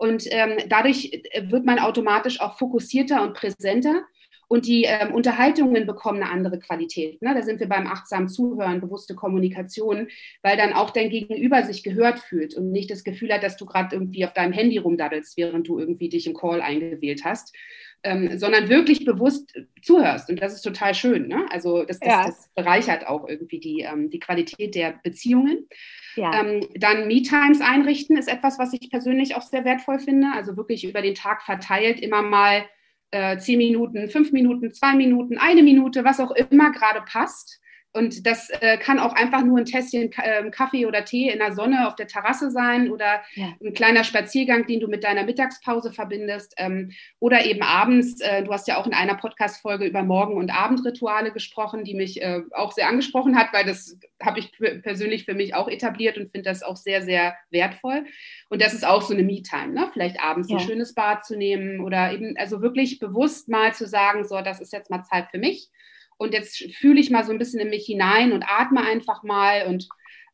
und 0.03 0.27
ähm, 0.31 0.57
dadurch 0.67 1.13
äh, 1.13 1.49
wird 1.49 1.63
man 1.63 1.79
automatisch 1.79 2.41
auch 2.41 2.57
fokussierter 2.57 3.23
und 3.23 3.35
präsenter. 3.35 4.03
Und 4.49 4.67
die 4.67 4.83
ähm, 4.83 5.13
Unterhaltungen 5.13 5.87
bekommen 5.87 6.21
eine 6.21 6.29
andere 6.29 6.59
Qualität. 6.59 7.21
Ne? 7.21 7.33
Da 7.33 7.41
sind 7.41 7.61
wir 7.61 7.69
beim 7.69 7.87
achtsamen 7.87 8.27
Zuhören, 8.27 8.81
bewusste 8.81 9.15
Kommunikation, 9.15 10.09
weil 10.41 10.57
dann 10.57 10.73
auch 10.73 10.89
dein 10.89 11.09
Gegenüber 11.09 11.63
sich 11.63 11.83
gehört 11.83 12.19
fühlt 12.19 12.53
und 12.53 12.69
nicht 12.69 12.91
das 12.91 13.05
Gefühl 13.05 13.33
hat, 13.33 13.43
dass 13.43 13.55
du 13.55 13.65
gerade 13.65 13.95
irgendwie 13.95 14.25
auf 14.25 14.33
deinem 14.33 14.51
Handy 14.51 14.77
rumdaddelst, 14.77 15.37
während 15.37 15.69
du 15.69 15.79
irgendwie 15.79 16.09
dich 16.09 16.27
im 16.27 16.33
Call 16.33 16.61
eingewählt 16.61 17.23
hast, 17.23 17.55
ähm, 18.03 18.37
sondern 18.37 18.67
wirklich 18.67 19.05
bewusst 19.05 19.57
zuhörst. 19.81 20.29
Und 20.29 20.41
das 20.41 20.53
ist 20.53 20.63
total 20.63 20.93
schön. 20.93 21.29
Ne? 21.29 21.45
Also 21.49 21.85
das, 21.85 21.99
das, 21.99 22.09
ja. 22.09 22.25
das, 22.25 22.49
bereichert 22.55 23.07
auch 23.07 23.27
irgendwie 23.27 23.61
die, 23.61 23.87
ähm, 23.89 24.09
die 24.09 24.19
Qualität 24.19 24.75
der 24.75 24.99
Beziehungen. 25.01 25.69
Ja. 26.15 26.41
Ähm, 26.41 26.67
dann 26.75 27.07
Me-Times 27.07 27.61
einrichten 27.61 28.17
ist 28.17 28.29
etwas, 28.29 28.59
was 28.59 28.73
ich 28.73 28.89
persönlich 28.89 29.35
auch 29.35 29.41
sehr 29.41 29.65
wertvoll 29.65 29.99
finde. 29.99 30.27
Also 30.33 30.57
wirklich 30.57 30.83
über 30.83 31.01
den 31.01 31.15
Tag 31.15 31.41
verteilt 31.41 31.99
immer 31.99 32.21
mal 32.21 32.65
äh, 33.11 33.37
zehn 33.37 33.57
Minuten, 33.57 34.09
fünf 34.09 34.31
Minuten, 34.31 34.71
zwei 34.71 34.93
Minuten, 34.93 35.37
eine 35.37 35.63
Minute, 35.63 36.03
was 36.03 36.19
auch 36.19 36.31
immer 36.31 36.71
gerade 36.71 37.01
passt 37.01 37.61
und 37.93 38.25
das 38.25 38.49
äh, 38.49 38.77
kann 38.77 38.97
auch 38.97 39.13
einfach 39.13 39.43
nur 39.43 39.59
ein 39.59 39.65
Tässchen 39.65 40.11
äh, 40.13 40.49
Kaffee 40.49 40.87
oder 40.87 41.05
Tee 41.05 41.29
in 41.29 41.37
der 41.37 41.53
Sonne 41.53 41.87
auf 41.87 41.95
der 41.95 42.07
Terrasse 42.07 42.49
sein 42.49 42.89
oder 42.91 43.21
ja. 43.35 43.53
ein 43.63 43.73
kleiner 43.73 44.03
Spaziergang, 44.03 44.65
den 44.65 44.79
du 44.79 44.87
mit 44.87 45.03
deiner 45.03 45.23
Mittagspause 45.23 45.91
verbindest. 45.93 46.55
Ähm, 46.57 46.91
oder 47.19 47.45
eben 47.45 47.61
abends, 47.61 48.19
äh, 48.19 48.43
du 48.43 48.51
hast 48.51 48.67
ja 48.67 48.77
auch 48.77 48.87
in 48.87 48.95
einer 48.95 49.13
Podcast-Folge 49.13 49.85
über 49.85 50.01
Morgen- 50.01 50.37
und 50.37 50.49
Abendrituale 50.49 51.31
gesprochen, 51.31 51.83
die 51.83 51.93
mich 51.93 52.19
äh, 52.21 52.41
auch 52.51 52.71
sehr 52.71 52.89
angesprochen 52.89 53.37
hat, 53.37 53.53
weil 53.53 53.65
das 53.65 53.99
habe 54.21 54.39
ich 54.39 54.51
persönlich 54.81 55.25
für 55.25 55.35
mich 55.35 55.53
auch 55.53 55.67
etabliert 55.67 56.17
und 56.17 56.31
finde 56.31 56.49
das 56.49 56.63
auch 56.63 56.77
sehr, 56.77 57.03
sehr 57.03 57.35
wertvoll. 57.51 58.05
Und 58.49 58.59
das 58.61 58.73
ist 58.73 58.87
auch 58.87 59.03
so 59.03 59.13
eine 59.13 59.23
Me-Time, 59.23 59.73
ne? 59.73 59.89
vielleicht 59.93 60.19
abends 60.19 60.49
ja. 60.49 60.57
ein 60.57 60.63
schönes 60.63 60.95
Bad 60.95 61.25
zu 61.25 61.37
nehmen 61.37 61.79
oder 61.79 62.11
eben 62.11 62.35
also 62.37 62.63
wirklich 62.63 62.97
bewusst 62.97 63.49
mal 63.49 63.73
zu 63.75 63.87
sagen, 63.87 64.23
so, 64.23 64.41
das 64.41 64.59
ist 64.59 64.73
jetzt 64.73 64.89
mal 64.89 65.03
Zeit 65.03 65.27
für 65.29 65.37
mich 65.37 65.69
und 66.17 66.33
jetzt 66.33 66.57
fühle 66.75 66.99
ich 66.99 67.09
mal 67.09 67.23
so 67.23 67.31
ein 67.31 67.39
bisschen 67.39 67.59
in 67.59 67.69
mich 67.69 67.85
hinein 67.85 68.31
und 68.31 68.43
atme 68.43 68.81
einfach 68.81 69.23
mal 69.23 69.67
und 69.67 69.87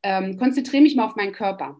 ähm, 0.03 0.37
konzentriere 0.37 0.83
mich 0.83 0.95
mal 0.95 1.05
auf 1.05 1.15
meinen 1.15 1.33
Körper. 1.33 1.77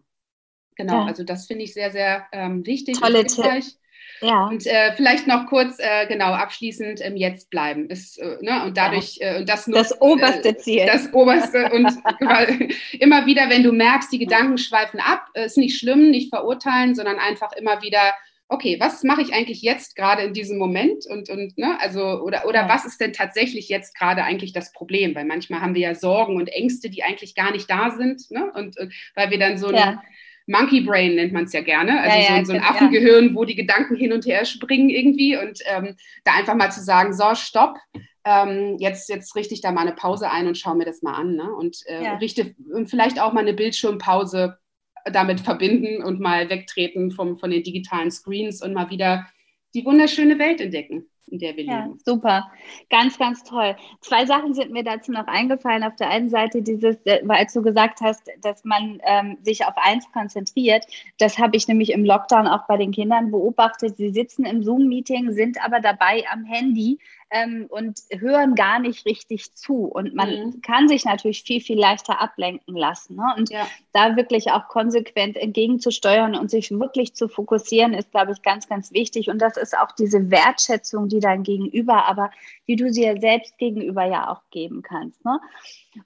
Genau, 0.76 1.00
ja. 1.00 1.04
also 1.06 1.24
das 1.24 1.46
finde 1.46 1.64
ich 1.64 1.74
sehr, 1.74 1.90
sehr 1.90 2.26
ähm, 2.32 2.64
wichtig. 2.66 2.98
Tolle 2.98 3.24
Tipps. 3.24 3.78
Ja. 4.22 4.46
Und 4.48 4.66
äh, 4.66 4.92
vielleicht 4.96 5.26
noch 5.26 5.46
kurz, 5.46 5.78
äh, 5.78 6.06
genau, 6.06 6.32
abschließend 6.32 7.00
im 7.00 7.16
Jetzt 7.16 7.50
bleiben. 7.50 7.88
Ist, 7.88 8.18
äh, 8.18 8.36
ne, 8.42 8.64
und 8.64 8.76
dadurch, 8.76 9.16
ja. 9.16 9.36
Äh, 9.36 9.44
das, 9.44 9.66
nutzt, 9.66 9.92
das 9.92 10.00
oberste 10.00 10.50
äh, 10.50 10.56
Ziel. 10.56 10.86
Das 10.86 11.12
oberste. 11.12 11.70
und 11.72 11.86
immer 13.00 13.26
wieder, 13.26 13.48
wenn 13.48 13.62
du 13.62 13.72
merkst, 13.72 14.12
die 14.12 14.18
Gedanken 14.18 14.58
schweifen 14.58 15.00
ab, 15.00 15.26
ist 15.34 15.56
nicht 15.56 15.78
schlimm, 15.78 16.10
nicht 16.10 16.28
verurteilen, 16.28 16.94
sondern 16.94 17.18
einfach 17.18 17.52
immer 17.52 17.80
wieder 17.82 18.12
okay, 18.50 18.76
was 18.80 19.04
mache 19.04 19.22
ich 19.22 19.32
eigentlich 19.32 19.62
jetzt 19.62 19.94
gerade 19.94 20.22
in 20.22 20.34
diesem 20.34 20.58
Moment 20.58 21.06
und, 21.06 21.30
und 21.30 21.56
ne, 21.56 21.78
also, 21.80 22.20
oder, 22.20 22.46
oder 22.46 22.62
ja. 22.62 22.68
was 22.68 22.84
ist 22.84 23.00
denn 23.00 23.12
tatsächlich 23.12 23.68
jetzt 23.68 23.96
gerade 23.96 24.24
eigentlich 24.24 24.52
das 24.52 24.72
Problem? 24.72 25.14
Weil 25.14 25.24
manchmal 25.24 25.60
haben 25.60 25.74
wir 25.74 25.82
ja 25.82 25.94
Sorgen 25.94 26.36
und 26.36 26.48
Ängste, 26.48 26.90
die 26.90 27.04
eigentlich 27.04 27.36
gar 27.36 27.52
nicht 27.52 27.70
da 27.70 27.92
sind, 27.92 28.28
ne? 28.30 28.50
Und, 28.54 28.78
und 28.78 28.92
weil 29.14 29.30
wir 29.30 29.38
dann 29.38 29.56
so 29.56 29.68
ein 29.68 29.74
ja. 29.74 30.02
Monkey 30.48 30.80
Brain 30.80 31.14
nennt 31.14 31.32
man 31.32 31.44
es 31.44 31.52
ja 31.52 31.60
gerne, 31.60 32.00
also 32.00 32.18
ja, 32.18 32.38
so, 32.44 32.46
so, 32.46 32.52
ein 32.52 32.62
Affengehirn, 32.62 33.36
wo 33.36 33.44
die 33.44 33.54
Gedanken 33.54 33.94
hin 33.94 34.12
und 34.12 34.26
her 34.26 34.44
springen 34.44 34.90
irgendwie 34.90 35.36
und 35.36 35.60
ähm, 35.66 35.94
da 36.24 36.32
einfach 36.34 36.56
mal 36.56 36.72
zu 36.72 36.82
sagen, 36.82 37.12
so, 37.12 37.36
stopp, 37.36 37.76
ähm, 38.24 38.76
jetzt, 38.80 39.08
jetzt 39.08 39.36
richte 39.36 39.54
ich 39.54 39.60
da 39.60 39.70
mal 39.70 39.82
eine 39.82 39.92
Pause 39.92 40.28
ein 40.28 40.48
und 40.48 40.58
schaue 40.58 40.74
mir 40.74 40.84
das 40.84 41.02
mal 41.02 41.14
an 41.14 41.36
ne? 41.36 41.54
und 41.54 41.78
äh, 41.86 42.08
richte 42.20 42.52
vielleicht 42.86 43.20
auch 43.20 43.32
mal 43.32 43.40
eine 43.40 43.54
Bildschirmpause 43.54 44.58
damit 45.04 45.40
verbinden 45.40 46.02
und 46.02 46.20
mal 46.20 46.48
wegtreten 46.50 47.10
vom, 47.10 47.38
von 47.38 47.50
den 47.50 47.62
digitalen 47.62 48.10
Screens 48.10 48.62
und 48.62 48.72
mal 48.72 48.90
wieder 48.90 49.26
die 49.74 49.84
wunderschöne 49.84 50.38
Welt 50.38 50.60
entdecken, 50.60 51.06
in 51.28 51.38
der 51.38 51.56
wir 51.56 51.64
ja, 51.64 51.84
leben. 51.84 51.98
Super, 52.04 52.50
ganz, 52.90 53.18
ganz 53.18 53.44
toll. 53.44 53.76
Zwei 54.00 54.26
Sachen 54.26 54.54
sind 54.54 54.72
mir 54.72 54.82
dazu 54.82 55.12
noch 55.12 55.26
eingefallen. 55.26 55.84
Auf 55.84 55.96
der 55.96 56.10
einen 56.10 56.28
Seite 56.28 56.62
dieses, 56.62 56.96
äh, 57.04 57.20
weil 57.24 57.46
du 57.52 57.62
gesagt 57.62 58.00
hast, 58.00 58.28
dass 58.42 58.64
man 58.64 59.00
ähm, 59.04 59.38
sich 59.42 59.64
auf 59.64 59.74
eins 59.76 60.10
konzentriert. 60.12 60.84
Das 61.18 61.38
habe 61.38 61.56
ich 61.56 61.68
nämlich 61.68 61.92
im 61.92 62.04
Lockdown 62.04 62.46
auch 62.46 62.66
bei 62.66 62.76
den 62.76 62.90
Kindern 62.90 63.30
beobachtet. 63.30 63.96
Sie 63.96 64.10
sitzen 64.10 64.44
im 64.44 64.62
Zoom-Meeting, 64.62 65.32
sind 65.32 65.64
aber 65.64 65.80
dabei 65.80 66.24
am 66.32 66.44
Handy 66.44 66.98
ähm, 67.30 67.66
und 67.68 68.00
hören 68.10 68.54
gar 68.54 68.80
nicht 68.80 69.06
richtig 69.06 69.54
zu. 69.54 69.84
Und 69.84 70.14
man 70.14 70.30
mhm. 70.30 70.62
kann 70.62 70.88
sich 70.88 71.04
natürlich 71.04 71.42
viel, 71.42 71.60
viel 71.60 71.78
leichter 71.78 72.20
ablenken 72.20 72.76
lassen. 72.76 73.16
Ne? 73.16 73.34
Und 73.36 73.50
ja. 73.50 73.66
da 73.92 74.16
wirklich 74.16 74.50
auch 74.50 74.68
konsequent 74.68 75.36
entgegenzusteuern 75.36 76.34
und 76.34 76.50
sich 76.50 76.70
wirklich 76.70 77.14
zu 77.14 77.28
fokussieren, 77.28 77.94
ist, 77.94 78.10
glaube 78.10 78.32
ich, 78.32 78.42
ganz, 78.42 78.68
ganz 78.68 78.92
wichtig. 78.92 79.30
Und 79.30 79.40
das 79.40 79.56
ist 79.56 79.76
auch 79.76 79.92
diese 79.92 80.30
Wertschätzung, 80.30 81.08
die 81.08 81.20
dein 81.20 81.42
Gegenüber, 81.42 82.06
aber 82.06 82.30
die 82.66 82.76
du 82.76 82.90
dir 82.90 83.20
selbst 83.20 83.58
gegenüber 83.58 84.04
ja 84.04 84.30
auch 84.30 84.42
geben 84.50 84.82
kannst. 84.82 85.24
Ne? 85.24 85.38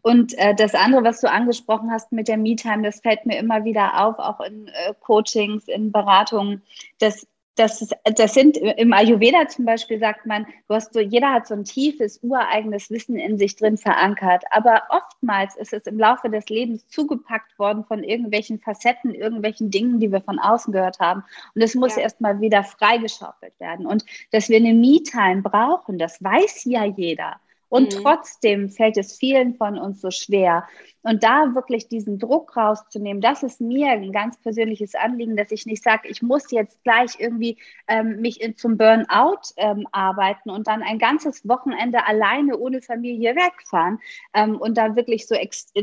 Und 0.02 0.36
äh, 0.38 0.54
das 0.54 0.74
andere, 0.74 1.04
was 1.04 1.20
du 1.20 1.30
angesprochen 1.30 1.90
hast 1.90 2.12
mit 2.12 2.28
der 2.28 2.36
Me-Time, 2.36 2.82
das 2.82 3.00
fällt 3.00 3.26
mir 3.26 3.38
immer 3.38 3.64
wieder 3.64 4.04
auf, 4.04 4.18
auch 4.18 4.40
in 4.40 4.68
äh, 4.68 4.94
Coachings, 5.00 5.68
in 5.68 5.92
Beratungen, 5.92 6.62
dass 6.98 7.26
das, 7.56 7.82
ist, 7.82 7.94
das 8.16 8.34
sind 8.34 8.56
im 8.56 8.92
Ayurveda 8.92 9.46
zum 9.48 9.64
Beispiel 9.64 9.98
sagt 9.98 10.26
man, 10.26 10.46
du 10.68 10.74
hast 10.74 10.92
so, 10.92 11.00
jeder 11.00 11.32
hat 11.32 11.46
so 11.46 11.54
ein 11.54 11.64
tiefes, 11.64 12.18
ureigenes 12.22 12.90
Wissen 12.90 13.16
in 13.16 13.38
sich 13.38 13.56
drin 13.56 13.76
verankert. 13.76 14.44
Aber 14.50 14.82
oftmals 14.88 15.56
ist 15.56 15.72
es 15.72 15.86
im 15.86 15.98
Laufe 15.98 16.28
des 16.28 16.48
Lebens 16.48 16.86
zugepackt 16.88 17.58
worden 17.58 17.84
von 17.84 18.02
irgendwelchen 18.02 18.58
Facetten, 18.58 19.14
irgendwelchen 19.14 19.70
Dingen, 19.70 20.00
die 20.00 20.10
wir 20.10 20.20
von 20.20 20.38
außen 20.38 20.72
gehört 20.72 20.98
haben. 20.98 21.22
Und 21.54 21.62
es 21.62 21.74
muss 21.74 21.96
ja. 21.96 22.02
erstmal 22.02 22.40
wieder 22.40 22.64
freigeschaufelt 22.64 23.58
werden. 23.60 23.86
Und 23.86 24.04
dass 24.32 24.48
wir 24.48 24.56
eine 24.56 24.74
Me-Time 24.74 25.42
brauchen, 25.42 25.98
das 25.98 26.22
weiß 26.22 26.64
ja 26.64 26.84
jeder. 26.84 27.36
Und 27.68 27.94
mhm. 27.94 28.02
trotzdem 28.02 28.70
fällt 28.70 28.96
es 28.96 29.16
vielen 29.16 29.54
von 29.54 29.78
uns 29.78 30.00
so 30.00 30.10
schwer. 30.10 30.64
Und 31.02 31.22
da 31.22 31.54
wirklich 31.54 31.88
diesen 31.88 32.18
Druck 32.18 32.56
rauszunehmen, 32.56 33.20
das 33.20 33.42
ist 33.42 33.60
mir 33.60 33.90
ein 33.90 34.10
ganz 34.10 34.38
persönliches 34.38 34.94
Anliegen, 34.94 35.36
dass 35.36 35.50
ich 35.50 35.66
nicht 35.66 35.82
sage, 35.82 36.08
ich 36.08 36.22
muss 36.22 36.50
jetzt 36.50 36.82
gleich 36.82 37.20
irgendwie 37.20 37.58
ähm, 37.88 38.22
mich 38.22 38.40
in, 38.40 38.56
zum 38.56 38.78
Burnout 38.78 39.40
ähm, 39.58 39.86
arbeiten 39.92 40.48
und 40.48 40.66
dann 40.66 40.82
ein 40.82 40.98
ganzes 40.98 41.46
Wochenende 41.46 42.06
alleine 42.06 42.56
ohne 42.56 42.80
Familie 42.80 43.36
wegfahren 43.36 43.98
ähm, 44.32 44.56
und 44.56 44.78
da 44.78 44.96
wirklich 44.96 45.26
so 45.26 45.34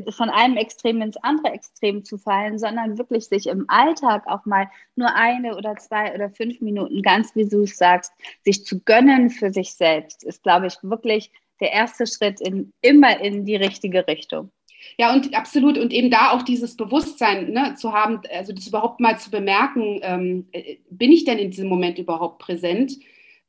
von 0.10 0.32
einem 0.32 0.58
Extrem 0.58 1.02
ins 1.02 1.17
andere 1.17 1.54
Extrem 1.54 2.04
zu 2.04 2.17
fallen, 2.17 2.58
sondern 2.58 2.98
wirklich 2.98 3.28
sich 3.28 3.46
im 3.46 3.65
Alltag 3.67 4.24
auch 4.26 4.46
mal 4.46 4.72
nur 4.96 5.15
eine 5.15 5.56
oder 5.56 5.76
zwei 5.76 6.15
oder 6.15 6.32
fünf 6.32 6.62
Minuten, 6.62 7.04
ganz 7.04 7.36
wie 7.36 7.48
du 7.48 7.63
es 7.63 7.78
sagst, 7.78 8.12
sich 8.44 8.65
zu 8.65 8.80
gönnen 8.80 9.30
für 9.30 9.52
sich 9.52 9.76
selbst, 9.76 10.24
ist, 10.24 10.41
glaube 10.41 10.67
ich, 10.67 10.78
wirklich 10.82 11.32
der 11.62 11.71
erste 11.71 12.08
Schritt 12.08 12.41
in, 12.41 12.74
immer 12.82 13.19
in 13.21 13.45
die 13.45 13.56
richtige 13.56 14.08
Richtung. 14.08 14.52
Ja, 14.97 15.13
und 15.13 15.36
absolut. 15.36 15.78
Und 15.78 15.93
eben 15.93 16.10
da 16.10 16.32
auch 16.32 16.41
dieses 16.41 16.76
Bewusstsein 16.76 17.52
ne, 17.52 17.76
zu 17.76 17.93
haben, 17.93 18.21
also 18.34 18.54
das 18.54 18.67
überhaupt 18.67 19.00
mal 19.00 19.17
zu 19.19 19.32
bemerken, 19.32 20.00
ähm, 20.02 20.47
äh, 20.52 20.78
bin 20.89 21.12
ich 21.12 21.24
denn 21.24 21.38
in 21.38 21.52
diesem 21.52 21.69
Moment 21.69 22.00
überhaupt 22.00 22.39
präsent? 22.39 22.93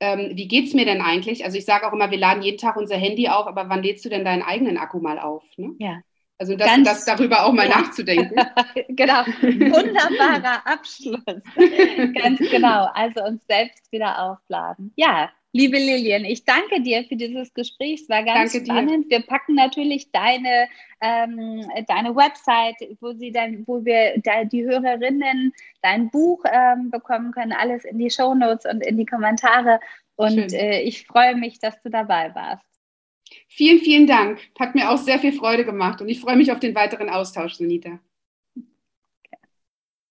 Ähm, 0.01 0.33
wie 0.35 0.49
geht 0.49 0.67
es 0.67 0.75
mir 0.75 0.85
denn 0.85 1.01
eigentlich? 1.01 1.45
Also 1.45 1.57
ich 1.57 1.65
sage 1.65 1.87
auch 1.87 1.93
immer, 1.93 2.11
wir 2.11 2.19
laden 2.19 2.43
jeden 2.43 2.59
Tag 2.59 2.77
unser 2.77 2.97
Handy 2.97 3.29
auf, 3.29 3.47
aber 3.47 3.69
wann 3.69 3.83
lädst 3.83 4.05
du 4.05 4.09
denn 4.09 4.25
deinen 4.25 4.43
eigenen 4.43 4.77
Akku 4.77 4.99
mal 4.99 5.19
auf? 5.19 5.45
Ne? 5.57 5.75
Ja. 5.79 6.01
Also 6.39 6.57
das, 6.57 6.67
Ganz, 6.67 6.89
das 6.89 7.05
darüber 7.05 7.45
auch 7.45 7.53
mal 7.53 7.69
ja. 7.69 7.81
nachzudenken. 7.81 8.35
genau, 8.89 9.25
wunderbarer 9.25 10.67
Abschluss. 10.67 11.23
Ganz 12.15 12.41
genau, 12.51 12.89
also 12.95 13.23
uns 13.23 13.47
selbst 13.47 13.93
wieder 13.93 14.21
aufladen. 14.21 14.93
Ja, 14.97 15.31
Liebe 15.55 15.77
Lilian, 15.77 16.25
ich 16.25 16.47
danke 16.47 16.81
dir 16.81 17.05
für 17.05 17.17
dieses 17.17 17.53
Gespräch. 17.53 18.01
Es 18.03 18.09
war 18.09 18.25
ganz 18.25 18.53
danke 18.53 18.67
spannend. 18.67 19.05
Dir. 19.05 19.19
Wir 19.19 19.27
packen 19.27 19.55
natürlich 19.55 20.11
deine, 20.11 20.67
ähm, 21.03 21.69
deine 21.87 22.17
Website, 22.17 22.77
wo 23.01 23.13
sie 23.13 23.33
dann, 23.33 23.63
wo 23.67 23.85
wir 23.85 24.19
da 24.25 24.45
die 24.45 24.65
Hörerinnen 24.65 25.53
dein 25.83 26.11
Buch 26.11 26.43
ähm, 26.51 26.91
bekommen 26.91 27.33
können, 27.33 27.53
alles 27.53 27.85
in 27.85 27.99
die 27.99 28.09
Shownotes 28.09 28.65
und 28.65 28.85
in 28.85 28.97
die 28.97 29.05
Kommentare. 29.05 29.79
Und 30.17 30.55
äh, 30.55 30.81
ich 30.81 31.07
freue 31.07 31.37
mich, 31.37 31.59
dass 31.59 31.81
du 31.83 31.91
dabei 31.91 32.35
warst. 32.35 32.65
Vielen, 33.49 33.81
vielen 33.81 34.07
Dank. 34.07 34.41
Hat 34.59 34.75
mir 34.75 34.91
auch 34.91 34.99
sehr 34.99 35.19
viel 35.19 35.33
Freude 35.33 35.67
gemacht 35.67 36.01
und 36.01 36.09
ich 36.09 36.21
freue 36.21 36.37
mich 36.37 36.51
auf 36.51 36.61
den 36.61 36.75
weiteren 36.75 37.11
Austausch, 37.11 37.55
Sunita. 37.55 38.01